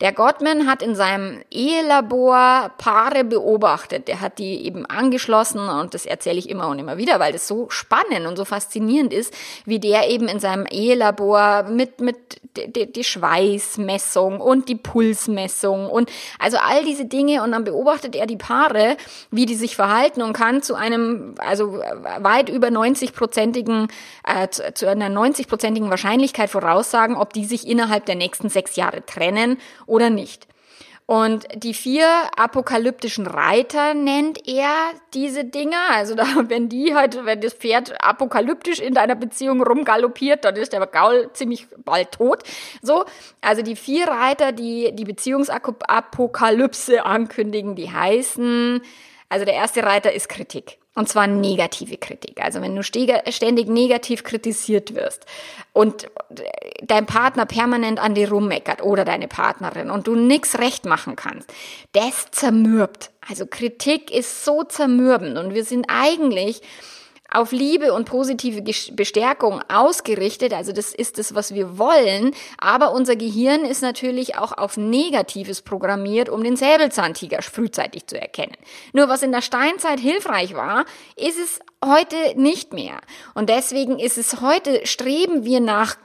Der 0.00 0.12
Gottman 0.12 0.68
hat 0.68 0.82
in 0.82 0.94
seinem 0.94 1.42
Ehelabor 1.50 2.70
Paare 2.78 3.24
beobachtet. 3.24 4.06
Der 4.06 4.20
hat 4.20 4.38
die 4.38 4.64
eben 4.64 4.86
angeschlossen 4.86 5.68
und 5.68 5.94
das 5.94 6.06
erzähle 6.06 6.38
ich 6.38 6.48
immer 6.48 6.68
und 6.68 6.78
immer 6.78 6.96
wieder, 6.96 7.18
weil 7.18 7.32
das 7.32 7.48
so 7.48 7.68
spannend 7.70 8.26
und 8.26 8.36
so 8.36 8.44
faszinierend 8.44 9.12
ist, 9.12 9.34
wie 9.64 9.80
der 9.80 10.08
eben 10.08 10.28
in 10.28 10.38
seinem 10.38 10.66
Ehelabor 10.66 11.64
mit, 11.64 12.00
mit 12.00 12.16
die, 12.56 13.04
Schweißmessung 13.04 14.40
und 14.40 14.68
die 14.68 14.74
Pulsmessung 14.74 15.88
und 15.88 16.10
also 16.38 16.58
all 16.58 16.84
diese 16.84 17.04
Dinge 17.04 17.42
und 17.42 17.52
dann 17.52 17.64
beobachtet 17.64 18.14
er 18.14 18.26
die 18.26 18.36
Paare, 18.36 18.96
wie 19.30 19.39
die 19.46 19.54
sich 19.54 19.76
verhalten 19.76 20.22
und 20.22 20.32
kann 20.32 20.62
zu 20.62 20.74
einem, 20.74 21.34
also 21.38 21.80
weit 22.18 22.48
über 22.48 22.68
90-prozentigen, 22.68 23.88
äh, 24.24 24.48
zu, 24.48 24.72
zu 24.74 24.88
einer 24.88 25.08
90-prozentigen 25.08 25.90
Wahrscheinlichkeit 25.90 26.50
voraussagen, 26.50 27.16
ob 27.16 27.32
die 27.32 27.44
sich 27.44 27.66
innerhalb 27.66 28.06
der 28.06 28.16
nächsten 28.16 28.48
sechs 28.48 28.76
Jahre 28.76 29.04
trennen 29.04 29.58
oder 29.86 30.10
nicht. 30.10 30.46
Und 31.10 31.48
die 31.56 31.74
vier 31.74 32.06
apokalyptischen 32.36 33.26
Reiter 33.26 33.94
nennt 33.94 34.46
er 34.46 34.70
diese 35.12 35.44
Dinger. 35.44 35.90
Also 35.90 36.14
da, 36.14 36.24
wenn 36.46 36.68
die 36.68 36.94
halt, 36.94 37.24
wenn 37.24 37.40
das 37.40 37.54
Pferd 37.54 38.00
apokalyptisch 38.00 38.78
in 38.78 38.94
deiner 38.94 39.16
Beziehung 39.16 39.60
rumgaloppiert, 39.60 40.44
dann 40.44 40.54
ist 40.54 40.72
der 40.72 40.86
Gaul 40.86 41.28
ziemlich 41.32 41.66
bald 41.84 42.12
tot. 42.12 42.44
So. 42.80 43.06
Also 43.40 43.62
die 43.62 43.74
vier 43.74 44.06
Reiter, 44.06 44.52
die 44.52 44.94
die 44.94 45.02
Beziehungsapokalypse 45.02 47.04
ankündigen, 47.04 47.74
die 47.74 47.90
heißen, 47.90 48.80
also 49.30 49.46
der 49.46 49.54
erste 49.54 49.82
Reiter 49.82 50.12
ist 50.12 50.28
Kritik. 50.28 50.78
Und 50.96 51.08
zwar 51.08 51.28
negative 51.28 51.96
Kritik. 51.96 52.42
Also 52.42 52.60
wenn 52.60 52.74
du 52.74 52.82
ständig 52.82 53.68
negativ 53.68 54.24
kritisiert 54.24 54.94
wirst 54.96 55.24
und 55.72 56.08
dein 56.82 57.06
Partner 57.06 57.46
permanent 57.46 58.00
an 58.00 58.14
dir 58.14 58.28
rummeckert 58.28 58.82
oder 58.82 59.04
deine 59.04 59.28
Partnerin 59.28 59.88
und 59.88 60.08
du 60.08 60.16
nichts 60.16 60.58
recht 60.58 60.84
machen 60.84 61.14
kannst, 61.14 61.48
das 61.92 62.32
zermürbt. 62.32 63.12
Also 63.26 63.46
Kritik 63.46 64.10
ist 64.10 64.44
so 64.44 64.64
zermürbend 64.64 65.38
und 65.38 65.54
wir 65.54 65.64
sind 65.64 65.86
eigentlich 65.88 66.60
auf 67.32 67.52
Liebe 67.52 67.92
und 67.92 68.04
positive 68.04 68.62
Bestärkung 68.92 69.60
ausgerichtet. 69.68 70.52
Also 70.52 70.72
das 70.72 70.94
ist 70.94 71.18
es, 71.18 71.34
was 71.34 71.54
wir 71.54 71.78
wollen. 71.78 72.32
Aber 72.58 72.92
unser 72.92 73.16
Gehirn 73.16 73.64
ist 73.64 73.82
natürlich 73.82 74.36
auch 74.36 74.56
auf 74.56 74.76
Negatives 74.76 75.62
programmiert, 75.62 76.28
um 76.28 76.42
den 76.42 76.56
Säbelzahntiger 76.56 77.42
frühzeitig 77.42 78.06
zu 78.06 78.20
erkennen. 78.20 78.56
Nur 78.92 79.08
was 79.08 79.22
in 79.22 79.32
der 79.32 79.42
Steinzeit 79.42 80.00
hilfreich 80.00 80.54
war, 80.54 80.84
ist 81.16 81.38
es 81.38 81.60
heute 81.84 82.16
nicht 82.36 82.72
mehr. 82.72 83.00
Und 83.34 83.48
deswegen 83.48 83.98
ist 83.98 84.18
es 84.18 84.40
heute, 84.40 84.86
streben 84.86 85.44
wir 85.44 85.60
nach 85.60 85.96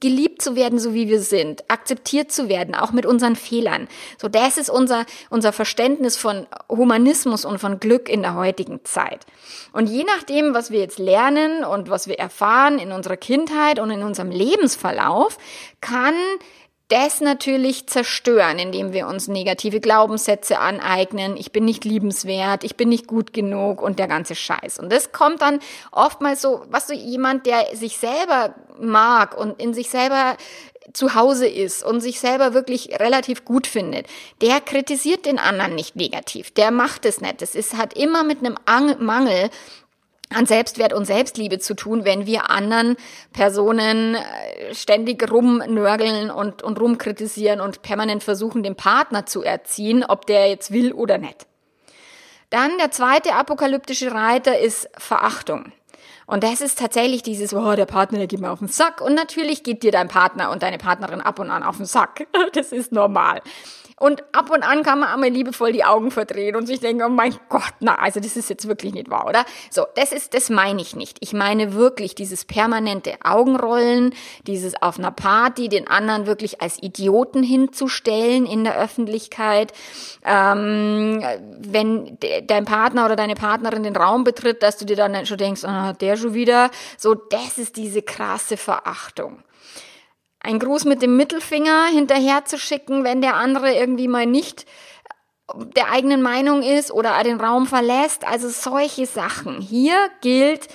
geliebt 0.00 0.42
zu 0.42 0.56
werden, 0.56 0.78
so 0.78 0.94
wie 0.94 1.08
wir 1.08 1.20
sind, 1.20 1.64
akzeptiert 1.70 2.32
zu 2.32 2.48
werden, 2.48 2.74
auch 2.74 2.92
mit 2.92 3.06
unseren 3.06 3.36
Fehlern. 3.36 3.88
So, 4.18 4.28
das 4.28 4.58
ist 4.58 4.70
unser, 4.70 5.04
unser 5.30 5.52
Verständnis 5.52 6.16
von 6.16 6.46
Humanismus 6.68 7.44
und 7.44 7.58
von 7.58 7.80
Glück 7.80 8.08
in 8.08 8.22
der 8.22 8.34
heutigen 8.34 8.84
Zeit. 8.84 9.26
Und 9.72 9.88
je 9.88 10.04
nachdem, 10.04 10.54
was 10.54 10.70
wir 10.70 10.80
jetzt 10.80 10.98
lernen 10.98 11.64
und 11.64 11.90
was 11.90 12.08
wir 12.08 12.18
erfahren 12.18 12.78
in 12.78 12.92
unserer 12.92 13.16
Kindheit 13.16 13.78
und 13.78 13.90
in 13.90 14.02
unserem 14.02 14.30
Lebensverlauf, 14.30 15.38
kann 15.80 16.14
das 16.94 17.20
natürlich 17.20 17.88
zerstören, 17.88 18.60
indem 18.60 18.92
wir 18.92 19.08
uns 19.08 19.26
negative 19.26 19.80
Glaubenssätze 19.80 20.60
aneignen. 20.60 21.36
Ich 21.36 21.50
bin 21.50 21.64
nicht 21.64 21.84
liebenswert, 21.84 22.62
ich 22.62 22.76
bin 22.76 22.88
nicht 22.88 23.08
gut 23.08 23.32
genug 23.32 23.82
und 23.82 23.98
der 23.98 24.06
ganze 24.06 24.36
Scheiß. 24.36 24.78
Und 24.78 24.92
das 24.92 25.10
kommt 25.10 25.42
dann 25.42 25.58
oftmals 25.90 26.40
so, 26.40 26.62
was 26.70 26.86
so 26.86 26.94
jemand, 26.94 27.46
der 27.46 27.74
sich 27.74 27.98
selber 27.98 28.54
mag 28.78 29.36
und 29.36 29.60
in 29.60 29.74
sich 29.74 29.90
selber 29.90 30.36
zu 30.92 31.16
Hause 31.16 31.48
ist 31.48 31.82
und 31.82 32.00
sich 32.00 32.20
selber 32.20 32.54
wirklich 32.54 33.00
relativ 33.00 33.44
gut 33.44 33.66
findet, 33.66 34.06
der 34.40 34.60
kritisiert 34.60 35.26
den 35.26 35.40
anderen 35.40 35.74
nicht 35.74 35.96
negativ. 35.96 36.52
Der 36.52 36.70
macht 36.70 37.06
es 37.06 37.20
nicht. 37.20 37.42
Es 37.42 37.56
ist, 37.56 37.76
hat 37.76 37.94
immer 37.94 38.22
mit 38.22 38.38
einem 38.38 38.56
Mangel 39.00 39.50
an 40.30 40.46
Selbstwert 40.46 40.92
und 40.92 41.04
Selbstliebe 41.04 41.58
zu 41.58 41.74
tun, 41.74 42.04
wenn 42.04 42.26
wir 42.26 42.50
anderen 42.50 42.96
Personen 43.32 44.14
äh, 44.14 44.74
ständig 44.74 45.30
rumnörgeln 45.30 46.30
und, 46.30 46.62
und 46.62 46.80
rumkritisieren 46.80 47.60
und 47.60 47.82
permanent 47.82 48.22
versuchen, 48.22 48.62
den 48.62 48.76
Partner 48.76 49.26
zu 49.26 49.42
erziehen, 49.42 50.04
ob 50.04 50.26
der 50.26 50.48
jetzt 50.48 50.72
will 50.72 50.92
oder 50.92 51.18
nicht. 51.18 51.46
Dann 52.50 52.78
der 52.78 52.90
zweite 52.90 53.34
apokalyptische 53.34 54.12
Reiter 54.12 54.58
ist 54.58 54.88
Verachtung. 54.96 55.72
Und 56.26 56.42
das 56.42 56.60
ist 56.60 56.78
tatsächlich 56.78 57.22
dieses, 57.22 57.52
oh, 57.52 57.74
der 57.74 57.84
Partner, 57.84 58.18
der 58.18 58.26
geht 58.26 58.40
mir 58.40 58.50
auf 58.50 58.60
den 58.60 58.68
Sack. 58.68 59.00
Und 59.00 59.14
natürlich 59.14 59.62
geht 59.62 59.82
dir 59.82 59.92
dein 59.92 60.08
Partner 60.08 60.50
und 60.50 60.62
deine 60.62 60.78
Partnerin 60.78 61.20
ab 61.20 61.38
und 61.38 61.50
an 61.50 61.62
auf 61.62 61.76
den 61.76 61.86
Sack. 61.86 62.26
Das 62.52 62.72
ist 62.72 62.92
normal. 62.92 63.42
Und 63.96 64.24
ab 64.32 64.50
und 64.50 64.64
an 64.64 64.82
kann 64.82 64.98
man 64.98 65.08
einmal 65.08 65.28
liebevoll 65.28 65.72
die 65.72 65.84
Augen 65.84 66.10
verdrehen 66.10 66.56
und 66.56 66.66
sich 66.66 66.80
denken, 66.80 67.04
oh 67.04 67.08
mein 67.08 67.36
Gott, 67.48 67.74
na, 67.78 67.94
also 67.94 68.18
das 68.18 68.36
ist 68.36 68.50
jetzt 68.50 68.66
wirklich 68.66 68.92
nicht 68.92 69.08
wahr, 69.08 69.26
oder? 69.28 69.44
So, 69.70 69.86
das 69.94 70.10
ist, 70.10 70.34
das 70.34 70.50
meine 70.50 70.82
ich 70.82 70.96
nicht. 70.96 71.18
Ich 71.20 71.32
meine 71.32 71.74
wirklich 71.74 72.16
dieses 72.16 72.44
permanente 72.44 73.14
Augenrollen, 73.22 74.12
dieses 74.48 74.80
auf 74.82 74.98
einer 74.98 75.12
Party 75.12 75.68
den 75.68 75.86
anderen 75.86 76.26
wirklich 76.26 76.60
als 76.60 76.82
Idioten 76.82 77.44
hinzustellen 77.44 78.46
in 78.46 78.64
der 78.64 78.76
Öffentlichkeit. 78.76 79.72
Ähm, 80.24 81.22
wenn 81.60 82.18
dein 82.46 82.64
Partner 82.64 83.04
oder 83.04 83.14
deine 83.14 83.36
Partnerin 83.36 83.84
den 83.84 83.96
Raum 83.96 84.24
betritt, 84.24 84.64
dass 84.64 84.76
du 84.76 84.84
dir 84.84 84.96
dann 84.96 85.24
schon 85.24 85.38
denkst, 85.38 85.64
ah, 85.64 85.92
der 85.92 86.16
schon 86.16 86.34
wieder. 86.34 86.70
So, 86.98 87.14
das 87.14 87.58
ist 87.58 87.76
diese 87.76 88.02
krasse 88.02 88.56
Verachtung 88.56 89.44
ein 90.44 90.58
Gruß 90.58 90.84
mit 90.84 91.02
dem 91.02 91.16
Mittelfinger 91.16 91.86
hinterher 91.86 92.44
zu 92.44 92.58
schicken, 92.58 93.02
wenn 93.02 93.22
der 93.22 93.34
andere 93.34 93.74
irgendwie 93.74 94.08
mal 94.08 94.26
nicht 94.26 94.66
der 95.76 95.90
eigenen 95.90 96.22
Meinung 96.22 96.62
ist 96.62 96.90
oder 96.90 97.22
den 97.22 97.40
Raum 97.40 97.66
verlässt. 97.66 98.26
Also 98.26 98.48
solche 98.48 99.06
Sachen. 99.06 99.60
Hier 99.60 99.96
gilt, 100.20 100.68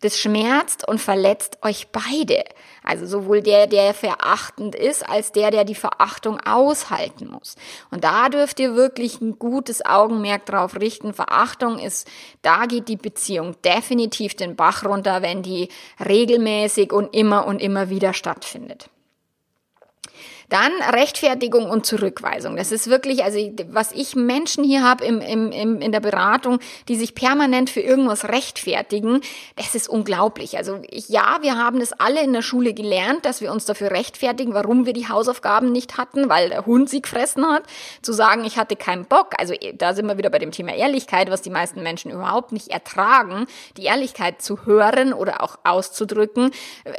das 0.00 0.18
schmerzt 0.18 0.86
und 0.86 1.00
verletzt 1.00 1.58
euch 1.62 1.88
beide. 1.88 2.44
Also 2.84 3.04
sowohl 3.06 3.42
der, 3.42 3.66
der 3.66 3.94
verachtend 3.94 4.76
ist, 4.76 5.08
als 5.08 5.32
der, 5.32 5.50
der 5.50 5.64
die 5.64 5.74
Verachtung 5.74 6.38
aushalten 6.40 7.28
muss. 7.28 7.56
Und 7.90 8.04
da 8.04 8.28
dürft 8.28 8.60
ihr 8.60 8.76
wirklich 8.76 9.20
ein 9.20 9.40
gutes 9.40 9.84
Augenmerk 9.84 10.46
drauf 10.46 10.76
richten. 10.76 11.14
Verachtung 11.14 11.80
ist, 11.80 12.08
da 12.42 12.66
geht 12.66 12.88
die 12.88 12.96
Beziehung 12.96 13.60
definitiv 13.62 14.36
den 14.36 14.54
Bach 14.54 14.84
runter, 14.84 15.22
wenn 15.22 15.42
die 15.42 15.68
regelmäßig 16.04 16.92
und 16.92 17.12
immer 17.12 17.46
und 17.46 17.60
immer 17.60 17.90
wieder 17.90 18.12
stattfindet. 18.12 18.88
Dann 20.48 20.70
Rechtfertigung 20.92 21.68
und 21.68 21.86
Zurückweisung. 21.86 22.56
Das 22.56 22.70
ist 22.70 22.88
wirklich, 22.88 23.24
also 23.24 23.38
was 23.68 23.90
ich 23.92 24.14
Menschen 24.14 24.62
hier 24.62 24.84
habe 24.84 25.04
im, 25.04 25.20
im, 25.20 25.50
im, 25.50 25.80
in 25.80 25.90
der 25.90 26.00
Beratung, 26.00 26.60
die 26.88 26.94
sich 26.94 27.14
permanent 27.14 27.68
für 27.68 27.80
irgendwas 27.80 28.28
rechtfertigen, 28.28 29.22
das 29.56 29.74
ist 29.74 29.88
unglaublich. 29.88 30.56
Also 30.56 30.80
ich, 30.88 31.08
ja, 31.08 31.38
wir 31.40 31.58
haben 31.58 31.80
es 31.80 31.92
alle 31.92 32.22
in 32.22 32.32
der 32.32 32.42
Schule 32.42 32.74
gelernt, 32.74 33.24
dass 33.24 33.40
wir 33.40 33.50
uns 33.50 33.64
dafür 33.64 33.90
rechtfertigen, 33.90 34.54
warum 34.54 34.86
wir 34.86 34.92
die 34.92 35.08
Hausaufgaben 35.08 35.72
nicht 35.72 35.98
hatten, 35.98 36.28
weil 36.28 36.50
der 36.50 36.64
Hund 36.64 36.88
sie 36.88 37.02
gefressen 37.02 37.44
hat. 37.46 37.64
Zu 38.02 38.12
sagen, 38.12 38.44
ich 38.44 38.56
hatte 38.56 38.76
keinen 38.76 39.04
Bock, 39.04 39.32
also 39.38 39.54
da 39.74 39.94
sind 39.94 40.06
wir 40.06 40.16
wieder 40.16 40.30
bei 40.30 40.38
dem 40.38 40.52
Thema 40.52 40.74
Ehrlichkeit, 40.74 41.30
was 41.30 41.42
die 41.42 41.50
meisten 41.50 41.82
Menschen 41.82 42.12
überhaupt 42.12 42.52
nicht 42.52 42.68
ertragen, 42.68 43.46
die 43.76 43.84
Ehrlichkeit 43.84 44.42
zu 44.42 44.64
hören 44.64 45.12
oder 45.12 45.42
auch 45.42 45.58
auszudrücken, 45.64 46.52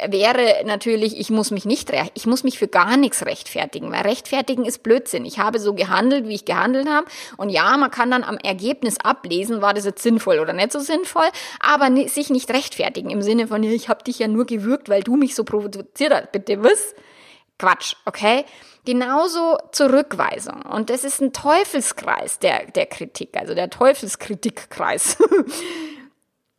wäre 0.06 0.66
natürlich, 0.66 1.18
ich 1.18 1.30
muss 1.30 1.52
mich 1.52 1.64
nicht, 1.64 1.92
ich 2.14 2.26
muss 2.26 2.44
mich 2.44 2.60
für 2.60 2.68
gar 2.68 2.98
nichts 2.98 3.26
rechtfertigen 3.26 3.37
rechtfertigen, 3.38 3.92
weil 3.92 4.02
rechtfertigen 4.02 4.66
ist 4.66 4.84
Blödsinn. 4.84 5.26
Ich 5.26 5.40
habe 5.40 5.60
so 5.60 5.74
gehandelt, 5.74 6.28
wie 6.28 6.36
ich 6.36 6.46
gehandelt 6.46 6.88
habe. 6.90 7.08
Und 7.38 7.50
ja, 7.50 7.78
man 7.78 7.92
kann 7.92 8.12
dann 8.12 8.24
am 8.24 8.38
Ergebnis 8.38 8.98
ablesen, 9.00 9.62
war 9.62 9.74
das 9.74 9.86
jetzt 9.86 10.02
sinnvoll 10.02 10.40
oder 10.40 10.54
nicht 10.54 10.72
so 10.72 10.80
sinnvoll, 10.80 11.28
aber 11.60 11.90
sich 12.08 12.30
nicht 12.30 12.50
rechtfertigen 12.52 13.10
im 13.10 13.22
Sinne 13.22 13.48
von, 13.48 13.64
ich 13.64 13.90
habe 13.90 14.04
dich 14.04 14.20
ja 14.20 14.28
nur 14.28 14.46
gewürgt, 14.46 14.90
weil 14.90 15.04
du 15.04 15.16
mich 15.16 15.36
so 15.36 15.44
provoziert 15.44 16.14
hast. 16.14 16.32
Bitte 16.32 16.64
was? 16.64 16.96
Quatsch, 17.60 17.96
okay? 18.06 18.46
Genauso 18.86 19.58
Zurückweisung. 19.72 20.62
Und 20.62 20.90
das 20.90 21.04
ist 21.04 21.22
ein 21.22 21.34
Teufelskreis 21.34 22.40
der, 22.40 22.72
der 22.72 22.86
Kritik, 22.86 23.36
also 23.36 23.56
der 23.56 23.70
Teufelskritik-Kreis. 23.70 25.18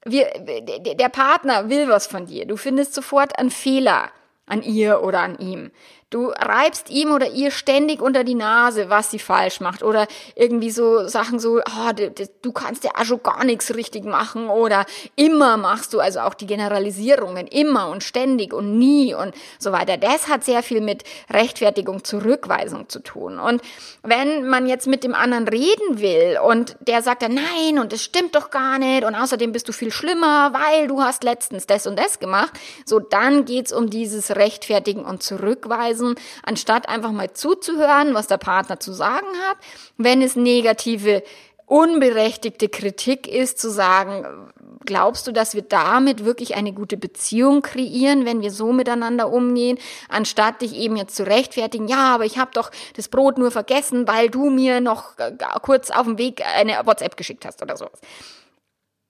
Wir, 0.04 0.26
der 0.38 1.08
Partner 1.10 1.68
will 1.68 1.88
was 1.88 2.06
von 2.06 2.26
dir. 2.26 2.46
Du 2.46 2.56
findest 2.56 2.94
sofort 2.94 3.38
einen 3.38 3.50
Fehler 3.50 4.10
an 4.48 4.62
ihr 4.62 5.02
oder 5.02 5.20
an 5.20 5.38
ihm. 5.38 5.70
Du 6.10 6.28
reibst 6.28 6.88
ihm 6.88 7.12
oder 7.12 7.32
ihr 7.32 7.50
ständig 7.50 8.00
unter 8.00 8.24
die 8.24 8.34
Nase, 8.34 8.88
was 8.88 9.10
sie 9.10 9.18
falsch 9.18 9.60
macht 9.60 9.82
oder 9.82 10.06
irgendwie 10.34 10.70
so 10.70 11.06
Sachen 11.06 11.38
so, 11.38 11.58
oh, 11.58 11.92
du, 11.94 12.10
du 12.40 12.52
kannst 12.52 12.84
ja 12.84 12.92
auch 12.98 13.04
schon 13.04 13.22
gar 13.22 13.44
nichts 13.44 13.74
richtig 13.74 14.06
machen 14.06 14.48
oder 14.48 14.86
immer 15.16 15.58
machst 15.58 15.92
du, 15.92 16.00
also 16.00 16.20
auch 16.20 16.32
die 16.32 16.46
Generalisierungen, 16.46 17.46
immer 17.46 17.90
und 17.90 18.02
ständig 18.02 18.54
und 18.54 18.78
nie 18.78 19.12
und 19.12 19.34
so 19.58 19.70
weiter. 19.70 19.98
Das 19.98 20.28
hat 20.28 20.44
sehr 20.44 20.62
viel 20.62 20.80
mit 20.80 21.04
Rechtfertigung, 21.28 22.02
Zurückweisung 22.04 22.88
zu 22.88 23.00
tun. 23.00 23.38
Und 23.38 23.60
wenn 24.02 24.48
man 24.48 24.66
jetzt 24.66 24.86
mit 24.86 25.04
dem 25.04 25.14
anderen 25.14 25.46
reden 25.46 26.00
will 26.00 26.38
und 26.42 26.76
der 26.80 27.02
sagt 27.02 27.20
dann, 27.20 27.34
nein 27.34 27.78
und 27.78 27.92
das 27.92 28.02
stimmt 28.02 28.34
doch 28.34 28.48
gar 28.48 28.78
nicht 28.78 29.04
und 29.04 29.14
außerdem 29.14 29.52
bist 29.52 29.68
du 29.68 29.72
viel 29.72 29.92
schlimmer, 29.92 30.54
weil 30.54 30.88
du 30.88 31.02
hast 31.02 31.22
letztens 31.22 31.66
das 31.66 31.86
und 31.86 31.98
das 31.98 32.18
gemacht, 32.18 32.52
so 32.86 32.98
dann 32.98 33.44
geht's 33.44 33.74
um 33.74 33.90
dieses 33.90 34.34
Rechtfertigen 34.34 35.04
und 35.04 35.22
Zurückweisen 35.22 35.97
Weisen, 35.98 36.14
anstatt 36.42 36.88
einfach 36.88 37.12
mal 37.12 37.32
zuzuhören, 37.32 38.14
was 38.14 38.26
der 38.26 38.38
Partner 38.38 38.80
zu 38.80 38.92
sagen 38.92 39.26
hat. 39.48 39.56
Wenn 39.96 40.22
es 40.22 40.36
negative, 40.36 41.22
unberechtigte 41.66 42.68
Kritik 42.68 43.26
ist, 43.28 43.58
zu 43.58 43.70
sagen, 43.70 44.50
glaubst 44.86 45.26
du, 45.26 45.32
dass 45.32 45.54
wir 45.54 45.62
damit 45.62 46.24
wirklich 46.24 46.54
eine 46.54 46.72
gute 46.72 46.96
Beziehung 46.96 47.60
kreieren, 47.60 48.24
wenn 48.24 48.40
wir 48.40 48.50
so 48.50 48.72
miteinander 48.72 49.30
umgehen, 49.30 49.78
anstatt 50.08 50.62
dich 50.62 50.74
eben 50.74 50.96
jetzt 50.96 51.14
zu 51.14 51.26
rechtfertigen, 51.26 51.88
ja, 51.88 52.14
aber 52.14 52.24
ich 52.24 52.38
habe 52.38 52.52
doch 52.54 52.70
das 52.96 53.08
Brot 53.08 53.36
nur 53.36 53.50
vergessen, 53.50 54.08
weil 54.08 54.30
du 54.30 54.48
mir 54.48 54.80
noch 54.80 55.18
äh, 55.18 55.32
kurz 55.60 55.90
auf 55.90 56.04
dem 56.04 56.16
Weg 56.16 56.42
eine 56.56 56.72
WhatsApp 56.86 57.18
geschickt 57.18 57.44
hast 57.44 57.60
oder 57.60 57.76
sowas. 57.76 58.00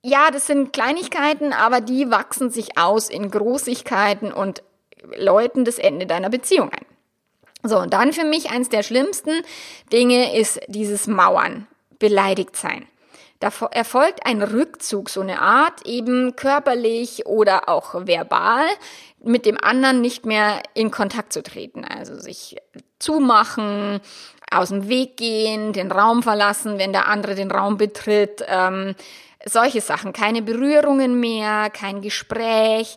Ja, 0.05 0.31
das 0.31 0.47
sind 0.47 0.73
Kleinigkeiten, 0.73 1.53
aber 1.53 1.81
die 1.81 2.11
wachsen 2.11 2.51
sich 2.51 2.79
aus 2.79 3.09
in 3.11 3.31
Großigkeiten 3.31 4.33
und 4.33 4.63
läuten 5.17 5.65
das 5.65 5.79
Ende 5.79 6.07
deiner 6.07 6.31
Beziehung 6.31 6.71
ein. 6.71 6.87
So, 7.63 7.79
und 7.79 7.93
dann 7.93 8.13
für 8.13 8.25
mich 8.25 8.51
eins 8.51 8.69
der 8.69 8.83
schlimmsten 8.83 9.43
Dinge 9.93 10.37
ist 10.37 10.61
dieses 10.69 11.07
Mauern, 11.07 11.67
beleidigt 11.99 12.57
sein. 12.57 12.87
Da 13.41 13.53
erfolgt 13.71 14.27
ein 14.27 14.43
Rückzug, 14.43 15.11
so 15.11 15.21
eine 15.21 15.41
Art, 15.41 15.87
eben 15.87 16.35
körperlich 16.35 17.27
oder 17.27 17.69
auch 17.69 17.95
verbal, 17.95 18.67
mit 19.23 19.47
dem 19.47 19.59
anderen 19.61 20.01
nicht 20.01 20.27
mehr 20.27 20.63
in 20.75 20.91
Kontakt 20.91 21.33
zu 21.33 21.43
treten. 21.43 21.85
Also 21.85 22.19
sich 22.19 22.57
zumachen, 22.99 24.01
aus 24.51 24.71
dem 24.71 24.89
Weg 24.89 25.17
gehen, 25.17 25.73
den 25.73 25.93
Raum 25.93 26.23
verlassen, 26.23 26.79
wenn 26.79 26.93
der 26.93 27.07
andere 27.07 27.35
den 27.35 27.51
Raum 27.51 27.77
betritt. 27.77 28.45
Ähm, 28.49 28.95
solche 29.45 29.81
Sachen. 29.81 30.13
Keine 30.13 30.43
Berührungen 30.43 31.21
mehr, 31.21 31.71
kein 31.71 32.01
Gespräch, 32.01 32.97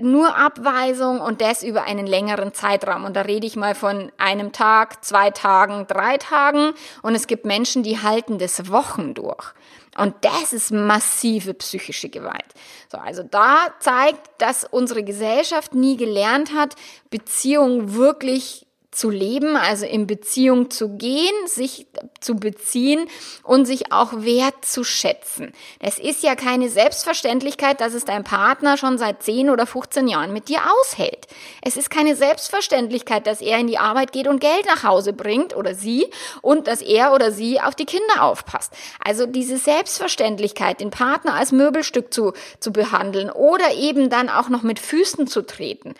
nur 0.00 0.36
Abweisung 0.36 1.20
und 1.20 1.40
das 1.40 1.62
über 1.62 1.82
einen 1.82 2.06
längeren 2.06 2.54
Zeitraum. 2.54 3.04
Und 3.04 3.16
da 3.16 3.22
rede 3.22 3.46
ich 3.46 3.56
mal 3.56 3.74
von 3.74 4.12
einem 4.18 4.52
Tag, 4.52 5.04
zwei 5.04 5.30
Tagen, 5.30 5.86
drei 5.88 6.16
Tagen. 6.16 6.72
Und 7.02 7.14
es 7.14 7.26
gibt 7.26 7.44
Menschen, 7.44 7.82
die 7.82 8.00
halten 8.00 8.38
das 8.38 8.70
Wochen 8.70 9.14
durch. 9.14 9.52
Und 9.98 10.14
das 10.20 10.52
ist 10.52 10.70
massive 10.70 11.54
psychische 11.54 12.08
Gewalt. 12.08 12.46
So, 12.90 12.98
also 12.98 13.22
da 13.24 13.66
zeigt, 13.80 14.30
dass 14.38 14.64
unsere 14.64 15.02
Gesellschaft 15.02 15.74
nie 15.74 15.96
gelernt 15.96 16.54
hat, 16.54 16.76
Beziehungen 17.10 17.94
wirklich 17.94 18.66
zu 18.90 19.08
leben, 19.08 19.56
also 19.56 19.86
in 19.86 20.06
Beziehung 20.06 20.70
zu 20.70 20.96
gehen, 20.96 21.34
sich 21.46 21.86
zu 22.20 22.34
beziehen 22.34 23.08
und 23.44 23.64
sich 23.64 23.92
auch 23.92 24.12
wert 24.24 24.64
zu 24.64 24.82
schätzen. 24.82 25.52
Es 25.78 25.98
ist 25.98 26.24
ja 26.24 26.34
keine 26.34 26.68
Selbstverständlichkeit, 26.68 27.80
dass 27.80 27.94
es 27.94 28.04
dein 28.04 28.24
Partner 28.24 28.76
schon 28.76 28.98
seit 28.98 29.22
10 29.22 29.50
oder 29.50 29.66
15 29.66 30.08
Jahren 30.08 30.32
mit 30.32 30.48
dir 30.48 30.58
aushält. 30.80 31.28
Es 31.62 31.76
ist 31.76 31.88
keine 31.88 32.16
Selbstverständlichkeit, 32.16 33.28
dass 33.28 33.40
er 33.40 33.58
in 33.58 33.68
die 33.68 33.78
Arbeit 33.78 34.10
geht 34.12 34.26
und 34.26 34.40
Geld 34.40 34.66
nach 34.66 34.82
Hause 34.82 35.12
bringt 35.12 35.54
oder 35.54 35.74
sie 35.74 36.10
und 36.42 36.66
dass 36.66 36.82
er 36.82 37.14
oder 37.14 37.30
sie 37.30 37.60
auf 37.60 37.76
die 37.76 37.86
Kinder 37.86 38.22
aufpasst. 38.22 38.72
Also 39.04 39.26
diese 39.26 39.56
Selbstverständlichkeit, 39.56 40.80
den 40.80 40.90
Partner 40.90 41.34
als 41.34 41.52
Möbelstück 41.52 42.12
zu, 42.12 42.32
zu 42.58 42.72
behandeln 42.72 43.30
oder 43.30 43.72
eben 43.72 44.10
dann 44.10 44.28
auch 44.28 44.48
noch 44.48 44.62
mit 44.62 44.80
Füßen 44.80 45.28
zu 45.28 45.46
treten, 45.46 45.94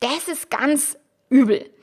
das 0.00 0.28
ist 0.28 0.50
ganz 0.50 0.98
übel. 1.30 1.73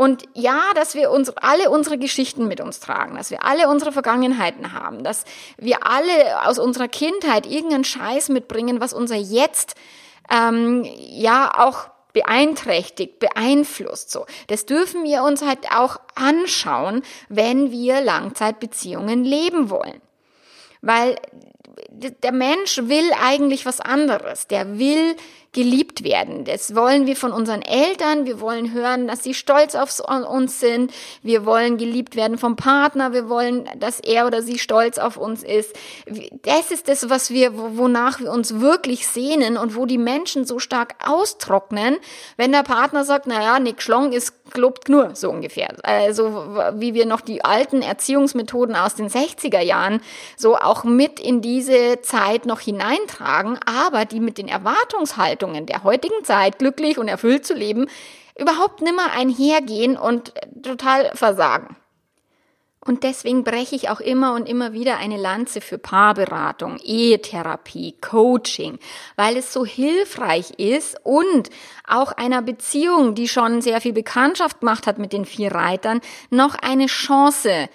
Und 0.00 0.22
ja, 0.34 0.60
dass 0.76 0.94
wir 0.94 1.10
uns 1.10 1.28
alle 1.30 1.70
unsere 1.70 1.98
Geschichten 1.98 2.46
mit 2.46 2.60
uns 2.60 2.78
tragen, 2.78 3.16
dass 3.16 3.32
wir 3.32 3.44
alle 3.44 3.68
unsere 3.68 3.90
Vergangenheiten 3.90 4.72
haben, 4.72 5.02
dass 5.02 5.24
wir 5.56 5.84
alle 5.84 6.46
aus 6.46 6.60
unserer 6.60 6.86
Kindheit 6.86 7.46
irgendeinen 7.46 7.82
Scheiß 7.82 8.28
mitbringen, 8.28 8.80
was 8.80 8.92
unser 8.92 9.16
Jetzt 9.16 9.74
ähm, 10.30 10.84
ja 10.84 11.50
auch 11.52 11.90
beeinträchtigt, 12.12 13.18
beeinflusst. 13.18 14.12
So, 14.12 14.24
das 14.46 14.66
dürfen 14.66 15.02
wir 15.02 15.24
uns 15.24 15.42
halt 15.42 15.72
auch 15.74 15.98
anschauen, 16.14 17.02
wenn 17.28 17.72
wir 17.72 18.00
Langzeitbeziehungen 18.00 19.24
leben 19.24 19.68
wollen, 19.68 20.00
weil 20.80 21.16
der 21.90 22.32
Mensch 22.32 22.78
will 22.84 23.10
eigentlich 23.20 23.66
was 23.66 23.80
anderes. 23.80 24.46
Der 24.46 24.78
will 24.78 25.16
geliebt 25.52 26.04
werden. 26.04 26.44
Das 26.44 26.74
wollen 26.74 27.06
wir 27.06 27.16
von 27.16 27.32
unseren 27.32 27.62
Eltern. 27.62 28.26
Wir 28.26 28.40
wollen 28.40 28.72
hören, 28.72 29.08
dass 29.08 29.22
sie 29.22 29.32
stolz 29.32 29.74
auf 29.74 29.98
uns 30.28 30.60
sind. 30.60 30.92
Wir 31.22 31.46
wollen 31.46 31.78
geliebt 31.78 32.16
werden 32.16 32.36
vom 32.36 32.56
Partner. 32.56 33.12
Wir 33.14 33.28
wollen, 33.30 33.68
dass 33.78 33.98
er 34.00 34.26
oder 34.26 34.42
sie 34.42 34.58
stolz 34.58 34.98
auf 34.98 35.16
uns 35.16 35.42
ist. 35.42 35.74
Das 36.42 36.70
ist 36.70 36.88
das, 36.88 37.08
was 37.08 37.30
wir, 37.30 37.52
wonach 37.76 38.20
wir 38.20 38.30
uns 38.30 38.60
wirklich 38.60 39.06
sehnen 39.06 39.56
und 39.56 39.74
wo 39.74 39.86
die 39.86 39.98
Menschen 39.98 40.44
so 40.44 40.58
stark 40.58 40.96
austrocknen, 41.06 41.96
wenn 42.36 42.52
der 42.52 42.62
Partner 42.62 43.04
sagt, 43.04 43.26
naja, 43.26 43.58
Nick 43.58 43.80
Schlong 43.80 44.12
ist 44.12 44.34
gelobt 44.52 44.88
nur, 44.88 45.14
so 45.14 45.30
ungefähr. 45.30 45.68
Also, 45.82 46.56
wie 46.74 46.94
wir 46.94 47.04
noch 47.04 47.20
die 47.20 47.44
alten 47.44 47.82
Erziehungsmethoden 47.82 48.76
aus 48.76 48.94
den 48.94 49.10
60er 49.10 49.60
Jahren 49.60 50.00
so 50.38 50.56
auch 50.56 50.84
mit 50.84 51.20
in 51.20 51.42
diese 51.42 52.00
Zeit 52.00 52.46
noch 52.46 52.60
hineintragen, 52.60 53.58
aber 53.66 54.06
die 54.06 54.20
mit 54.20 54.38
den 54.38 54.48
Erwartungshaltungen 54.48 55.37
Erwartungen 55.38 55.66
der 55.66 55.84
heutigen 55.84 56.24
Zeit, 56.24 56.58
glücklich 56.58 56.98
und 56.98 57.08
erfüllt 57.08 57.46
zu 57.46 57.54
leben, 57.54 57.86
überhaupt 58.38 58.82
nimmer 58.82 59.12
einhergehen 59.12 59.96
und 59.96 60.32
total 60.62 61.10
versagen. 61.14 61.76
Und 62.80 63.02
deswegen 63.02 63.44
breche 63.44 63.76
ich 63.76 63.90
auch 63.90 64.00
immer 64.00 64.34
und 64.34 64.48
immer 64.48 64.72
wieder 64.72 64.96
eine 64.96 65.18
Lanze 65.18 65.60
für 65.60 65.78
Paarberatung, 65.78 66.78
Ehetherapie, 66.82 67.96
Coaching, 68.00 68.78
weil 69.16 69.36
es 69.36 69.52
so 69.52 69.64
hilfreich 69.64 70.52
ist 70.58 70.96
und 71.04 71.50
auch 71.86 72.12
einer 72.12 72.40
Beziehung, 72.40 73.14
die 73.14 73.28
schon 73.28 73.60
sehr 73.60 73.80
viel 73.80 73.92
Bekanntschaft 73.92 74.60
gemacht 74.60 74.86
hat 74.86 74.98
mit 74.98 75.12
den 75.12 75.26
vier 75.26 75.52
Reitern, 75.52 76.00
noch 76.30 76.54
eine 76.54 76.86
Chance 76.86 77.68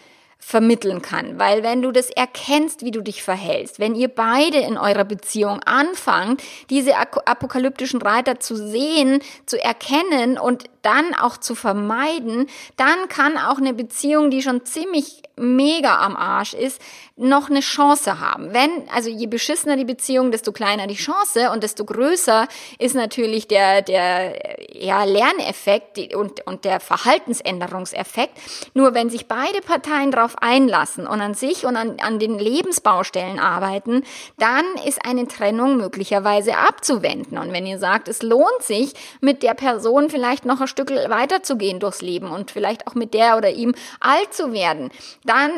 vermitteln 0.45 1.01
kann. 1.01 1.39
Weil 1.39 1.63
wenn 1.63 1.81
du 1.81 1.91
das 1.91 2.09
erkennst, 2.09 2.83
wie 2.83 2.91
du 2.91 3.01
dich 3.01 3.23
verhältst, 3.23 3.79
wenn 3.79 3.95
ihr 3.95 4.09
beide 4.09 4.59
in 4.59 4.77
eurer 4.77 5.05
Beziehung 5.05 5.61
anfangt, 5.63 6.43
diese 6.69 6.97
apokalyptischen 6.97 8.01
Reiter 8.01 8.39
zu 8.39 8.55
sehen, 8.55 9.21
zu 9.45 9.61
erkennen 9.63 10.37
und 10.37 10.65
dann 10.83 11.15
auch 11.15 11.37
zu 11.37 11.55
vermeiden, 11.55 12.47
dann 12.75 13.07
kann 13.07 13.37
auch 13.37 13.57
eine 13.57 13.73
Beziehung, 13.73 14.29
die 14.29 14.41
schon 14.41 14.65
ziemlich 14.65 15.23
mega 15.35 15.99
am 15.99 16.15
Arsch 16.15 16.53
ist, 16.53 16.79
noch 17.15 17.49
eine 17.49 17.61
Chance 17.61 18.19
haben. 18.19 18.53
Wenn, 18.53 18.69
also 18.93 19.09
je 19.09 19.27
beschissener 19.27 19.77
die 19.77 19.85
Beziehung, 19.85 20.31
desto 20.31 20.51
kleiner 20.51 20.85
die 20.87 20.95
Chance 20.95 21.51
und 21.51 21.63
desto 21.63 21.85
größer 21.85 22.47
ist 22.79 22.95
natürlich 22.95 23.47
der, 23.47 23.81
der 23.81 24.57
ja, 24.73 25.03
Lerneffekt 25.05 26.13
und, 26.15 26.45
und 26.45 26.65
der 26.65 26.79
Verhaltensänderungseffekt. 26.79 28.37
Nur 28.73 28.93
wenn 28.93 29.09
sich 29.09 29.27
beide 29.27 29.61
Parteien 29.61 30.11
darauf 30.11 30.32
einlassen 30.41 31.07
und 31.07 31.21
an 31.21 31.33
sich 31.33 31.65
und 31.65 31.75
an, 31.75 31.97
an 32.01 32.19
den 32.19 32.39
Lebensbaustellen 32.39 33.39
arbeiten, 33.39 34.03
dann 34.37 34.65
ist 34.85 35.05
eine 35.05 35.27
Trennung 35.27 35.77
möglicherweise 35.77 36.57
abzuwenden. 36.57 37.37
Und 37.37 37.51
wenn 37.53 37.65
ihr 37.65 37.79
sagt, 37.79 38.07
es 38.07 38.21
lohnt 38.21 38.61
sich, 38.61 38.93
mit 39.21 39.43
der 39.43 39.53
Person 39.53 40.09
vielleicht 40.09 40.45
noch 40.45 40.61
ein 40.61 40.67
Stück 40.67 40.89
weiterzugehen 40.89 41.79
durchs 41.79 42.01
Leben 42.01 42.31
und 42.31 42.51
vielleicht 42.51 42.87
auch 42.87 42.95
mit 42.95 43.13
der 43.13 43.37
oder 43.37 43.49
ihm 43.49 43.73
alt 43.99 44.33
zu 44.33 44.53
werden, 44.53 44.91
dann 45.23 45.51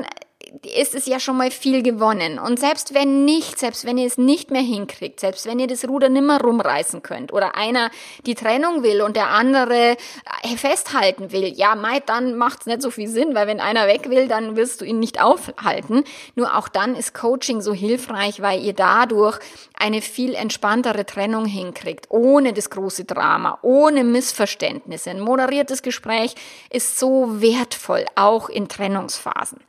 ist 0.64 0.96
es 0.96 1.06
ja 1.06 1.20
schon 1.20 1.38
mal 1.38 1.52
viel 1.52 1.82
gewonnen. 1.84 2.40
Und 2.40 2.60
selbst 2.60 2.94
wenn 2.94 3.26
nicht, 3.26 3.60
selbst 3.60 3.86
wenn 3.86 3.98
ihr 3.98 4.08
es 4.08 4.18
nicht 4.18 4.52
mehr 4.52 4.62
hinkriegt, 4.62 5.20
selbst 5.20 5.46
wenn 5.46 5.60
ihr 5.60 5.68
das 5.68 5.88
Ruder 5.88 6.10
nimmer 6.10 6.42
rumreißen 6.42 7.04
könnt 7.04 7.34
oder 7.34 7.56
einer 7.56 7.92
die 8.26 8.36
Trennung 8.36 8.84
will 8.84 9.02
und 9.02 9.16
der 9.16 9.30
andere 9.30 9.98
äh, 10.44 10.58
festhalten 10.58 11.32
will, 11.32 11.46
ja, 11.56 11.76
Mai, 11.76 12.02
dann 12.06 12.36
macht 12.38 12.62
es 12.62 12.66
nicht 12.66 12.82
so 12.82 12.92
viel 12.92 13.08
Sinn, 13.08 13.36
weil 13.36 13.48
wenn 13.48 13.60
einer 13.60 13.88
weg 13.88 14.10
will, 14.10 14.28
dann 14.28 14.56
wirst 14.56 14.82
du 14.82 14.86
ihn 14.86 15.00
nicht 15.00 15.22
aufhalten. 15.22 16.04
Nur 16.36 16.58
auch 16.58 16.68
dann 16.68 16.96
ist 16.96 17.14
Coaching 17.14 17.62
so 17.62 17.74
hilfreich, 17.74 18.42
weil 18.42 18.62
ihr 18.62 18.74
dadurch 18.74 19.40
eine 19.78 20.02
viel 20.02 20.34
entspanntere 20.34 21.06
Trennung 21.06 21.46
hinkriegt, 21.46 22.08
ohne 22.10 22.54
das 22.54 22.70
große 22.70 23.06
Drama, 23.06 23.60
ohne 23.62 24.04
Missverständnisse. 24.04 25.10
Ein 25.10 25.20
moderiertes 25.20 25.82
Gespräch 25.82 26.36
ist 26.70 27.00
so 27.00 27.42
wertvoll, 27.42 28.06
auch 28.16 28.50
in 28.50 28.68
Trennungsphasen. 28.68 29.60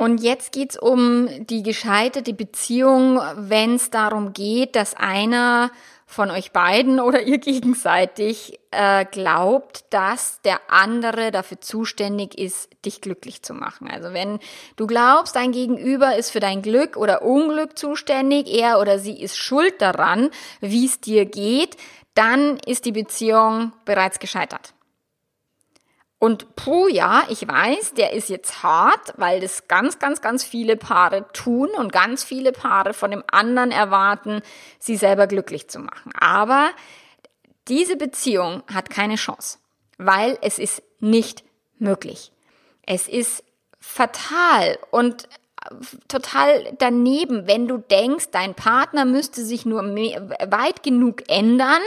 Und 0.00 0.22
jetzt 0.22 0.52
geht's 0.52 0.78
um 0.78 1.28
die 1.44 1.62
gescheiterte 1.62 2.32
Beziehung, 2.32 3.20
wenn 3.36 3.74
es 3.74 3.90
darum 3.90 4.32
geht, 4.32 4.74
dass 4.74 4.94
einer 4.94 5.70
von 6.06 6.30
euch 6.30 6.52
beiden 6.52 7.00
oder 7.00 7.20
ihr 7.20 7.36
gegenseitig 7.36 8.58
äh, 8.70 9.04
glaubt, 9.04 9.84
dass 9.90 10.40
der 10.40 10.58
andere 10.68 11.30
dafür 11.32 11.60
zuständig 11.60 12.38
ist, 12.38 12.70
dich 12.86 13.02
glücklich 13.02 13.42
zu 13.42 13.52
machen. 13.52 13.90
Also 13.90 14.14
wenn 14.14 14.38
du 14.76 14.86
glaubst, 14.86 15.36
dein 15.36 15.52
Gegenüber 15.52 16.16
ist 16.16 16.30
für 16.30 16.40
dein 16.40 16.62
Glück 16.62 16.96
oder 16.96 17.20
Unglück 17.20 17.76
zuständig, 17.76 18.50
er 18.50 18.80
oder 18.80 18.98
sie 18.98 19.20
ist 19.20 19.36
schuld 19.36 19.82
daran, 19.82 20.30
wie 20.62 20.86
es 20.86 21.02
dir 21.02 21.26
geht, 21.26 21.76
dann 22.14 22.56
ist 22.64 22.86
die 22.86 22.92
Beziehung 22.92 23.72
bereits 23.84 24.18
gescheitert. 24.18 24.72
Und 26.20 26.54
puh, 26.54 26.86
ja, 26.86 27.24
ich 27.30 27.48
weiß, 27.48 27.94
der 27.94 28.12
ist 28.12 28.28
jetzt 28.28 28.62
hart, 28.62 29.14
weil 29.16 29.40
das 29.40 29.68
ganz, 29.68 29.98
ganz, 29.98 30.20
ganz 30.20 30.44
viele 30.44 30.76
Paare 30.76 31.26
tun 31.32 31.70
und 31.70 31.94
ganz 31.94 32.22
viele 32.22 32.52
Paare 32.52 32.92
von 32.92 33.10
dem 33.10 33.24
anderen 33.32 33.70
erwarten, 33.70 34.42
sie 34.78 34.96
selber 34.96 35.26
glücklich 35.26 35.68
zu 35.68 35.78
machen. 35.78 36.12
Aber 36.20 36.72
diese 37.68 37.96
Beziehung 37.96 38.62
hat 38.70 38.90
keine 38.90 39.14
Chance, 39.14 39.60
weil 39.96 40.36
es 40.42 40.58
ist 40.58 40.82
nicht 40.98 41.42
möglich. 41.78 42.32
Es 42.84 43.08
ist 43.08 43.42
fatal 43.78 44.78
und 44.90 45.26
total 46.06 46.76
daneben, 46.78 47.46
wenn 47.46 47.66
du 47.66 47.78
denkst, 47.78 48.26
dein 48.30 48.54
Partner 48.54 49.06
müsste 49.06 49.42
sich 49.42 49.64
nur 49.64 49.82
weit 49.82 50.82
genug 50.82 51.30
ändern, 51.30 51.82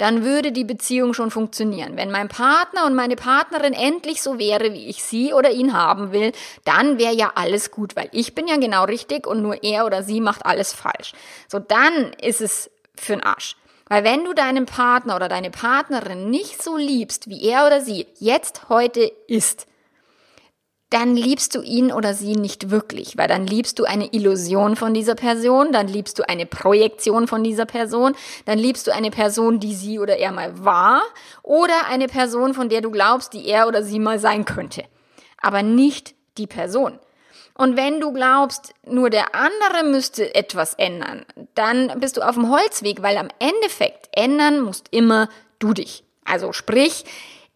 dann 0.00 0.24
würde 0.24 0.50
die 0.50 0.64
Beziehung 0.64 1.12
schon 1.12 1.30
funktionieren. 1.30 1.96
Wenn 1.96 2.10
mein 2.10 2.28
Partner 2.28 2.86
und 2.86 2.94
meine 2.94 3.16
Partnerin 3.16 3.74
endlich 3.74 4.22
so 4.22 4.38
wäre, 4.38 4.72
wie 4.72 4.88
ich 4.88 5.02
sie 5.02 5.34
oder 5.34 5.50
ihn 5.50 5.74
haben 5.74 6.12
will, 6.12 6.32
dann 6.64 6.98
wäre 6.98 7.14
ja 7.14 7.32
alles 7.34 7.70
gut, 7.70 7.96
weil 7.96 8.08
ich 8.12 8.34
bin 8.34 8.48
ja 8.48 8.56
genau 8.56 8.84
richtig 8.84 9.26
und 9.26 9.42
nur 9.42 9.62
er 9.62 9.84
oder 9.84 10.02
sie 10.02 10.22
macht 10.22 10.46
alles 10.46 10.72
falsch. 10.72 11.12
So, 11.48 11.58
dann 11.58 12.14
ist 12.14 12.40
es 12.40 12.70
für 12.96 13.12
den 13.12 13.22
Arsch. 13.22 13.56
Weil 13.88 14.02
wenn 14.04 14.24
du 14.24 14.32
deinen 14.32 14.64
Partner 14.64 15.16
oder 15.16 15.28
deine 15.28 15.50
Partnerin 15.50 16.30
nicht 16.30 16.62
so 16.62 16.78
liebst, 16.78 17.28
wie 17.28 17.44
er 17.44 17.66
oder 17.66 17.82
sie 17.82 18.06
jetzt 18.20 18.70
heute 18.70 19.12
ist, 19.26 19.66
dann 20.90 21.14
liebst 21.14 21.54
du 21.54 21.62
ihn 21.62 21.92
oder 21.92 22.14
sie 22.14 22.34
nicht 22.34 22.70
wirklich, 22.70 23.16
weil 23.16 23.28
dann 23.28 23.46
liebst 23.46 23.78
du 23.78 23.84
eine 23.84 24.12
Illusion 24.12 24.74
von 24.74 24.92
dieser 24.92 25.14
Person, 25.14 25.72
dann 25.72 25.86
liebst 25.86 26.18
du 26.18 26.28
eine 26.28 26.46
Projektion 26.46 27.28
von 27.28 27.44
dieser 27.44 27.64
Person, 27.64 28.16
dann 28.44 28.58
liebst 28.58 28.88
du 28.88 28.94
eine 28.94 29.12
Person, 29.12 29.60
die 29.60 29.74
sie 29.74 30.00
oder 30.00 30.18
er 30.18 30.32
mal 30.32 30.64
war, 30.64 31.02
oder 31.44 31.86
eine 31.88 32.08
Person, 32.08 32.54
von 32.54 32.68
der 32.68 32.80
du 32.80 32.90
glaubst, 32.90 33.32
die 33.32 33.46
er 33.46 33.68
oder 33.68 33.84
sie 33.84 34.00
mal 34.00 34.18
sein 34.18 34.44
könnte, 34.44 34.84
aber 35.40 35.62
nicht 35.62 36.14
die 36.38 36.48
Person. 36.48 36.98
Und 37.54 37.76
wenn 37.76 38.00
du 38.00 38.12
glaubst, 38.12 38.72
nur 38.84 39.10
der 39.10 39.34
andere 39.34 39.84
müsste 39.84 40.34
etwas 40.34 40.74
ändern, 40.74 41.24
dann 41.54 42.00
bist 42.00 42.16
du 42.16 42.26
auf 42.26 42.34
dem 42.34 42.50
Holzweg, 42.50 43.02
weil 43.02 43.16
am 43.16 43.28
Endeffekt 43.38 44.08
ändern 44.12 44.60
musst 44.60 44.88
immer 44.90 45.28
du 45.58 45.72
dich. 45.72 46.02
Also 46.24 46.52
sprich, 46.52 47.04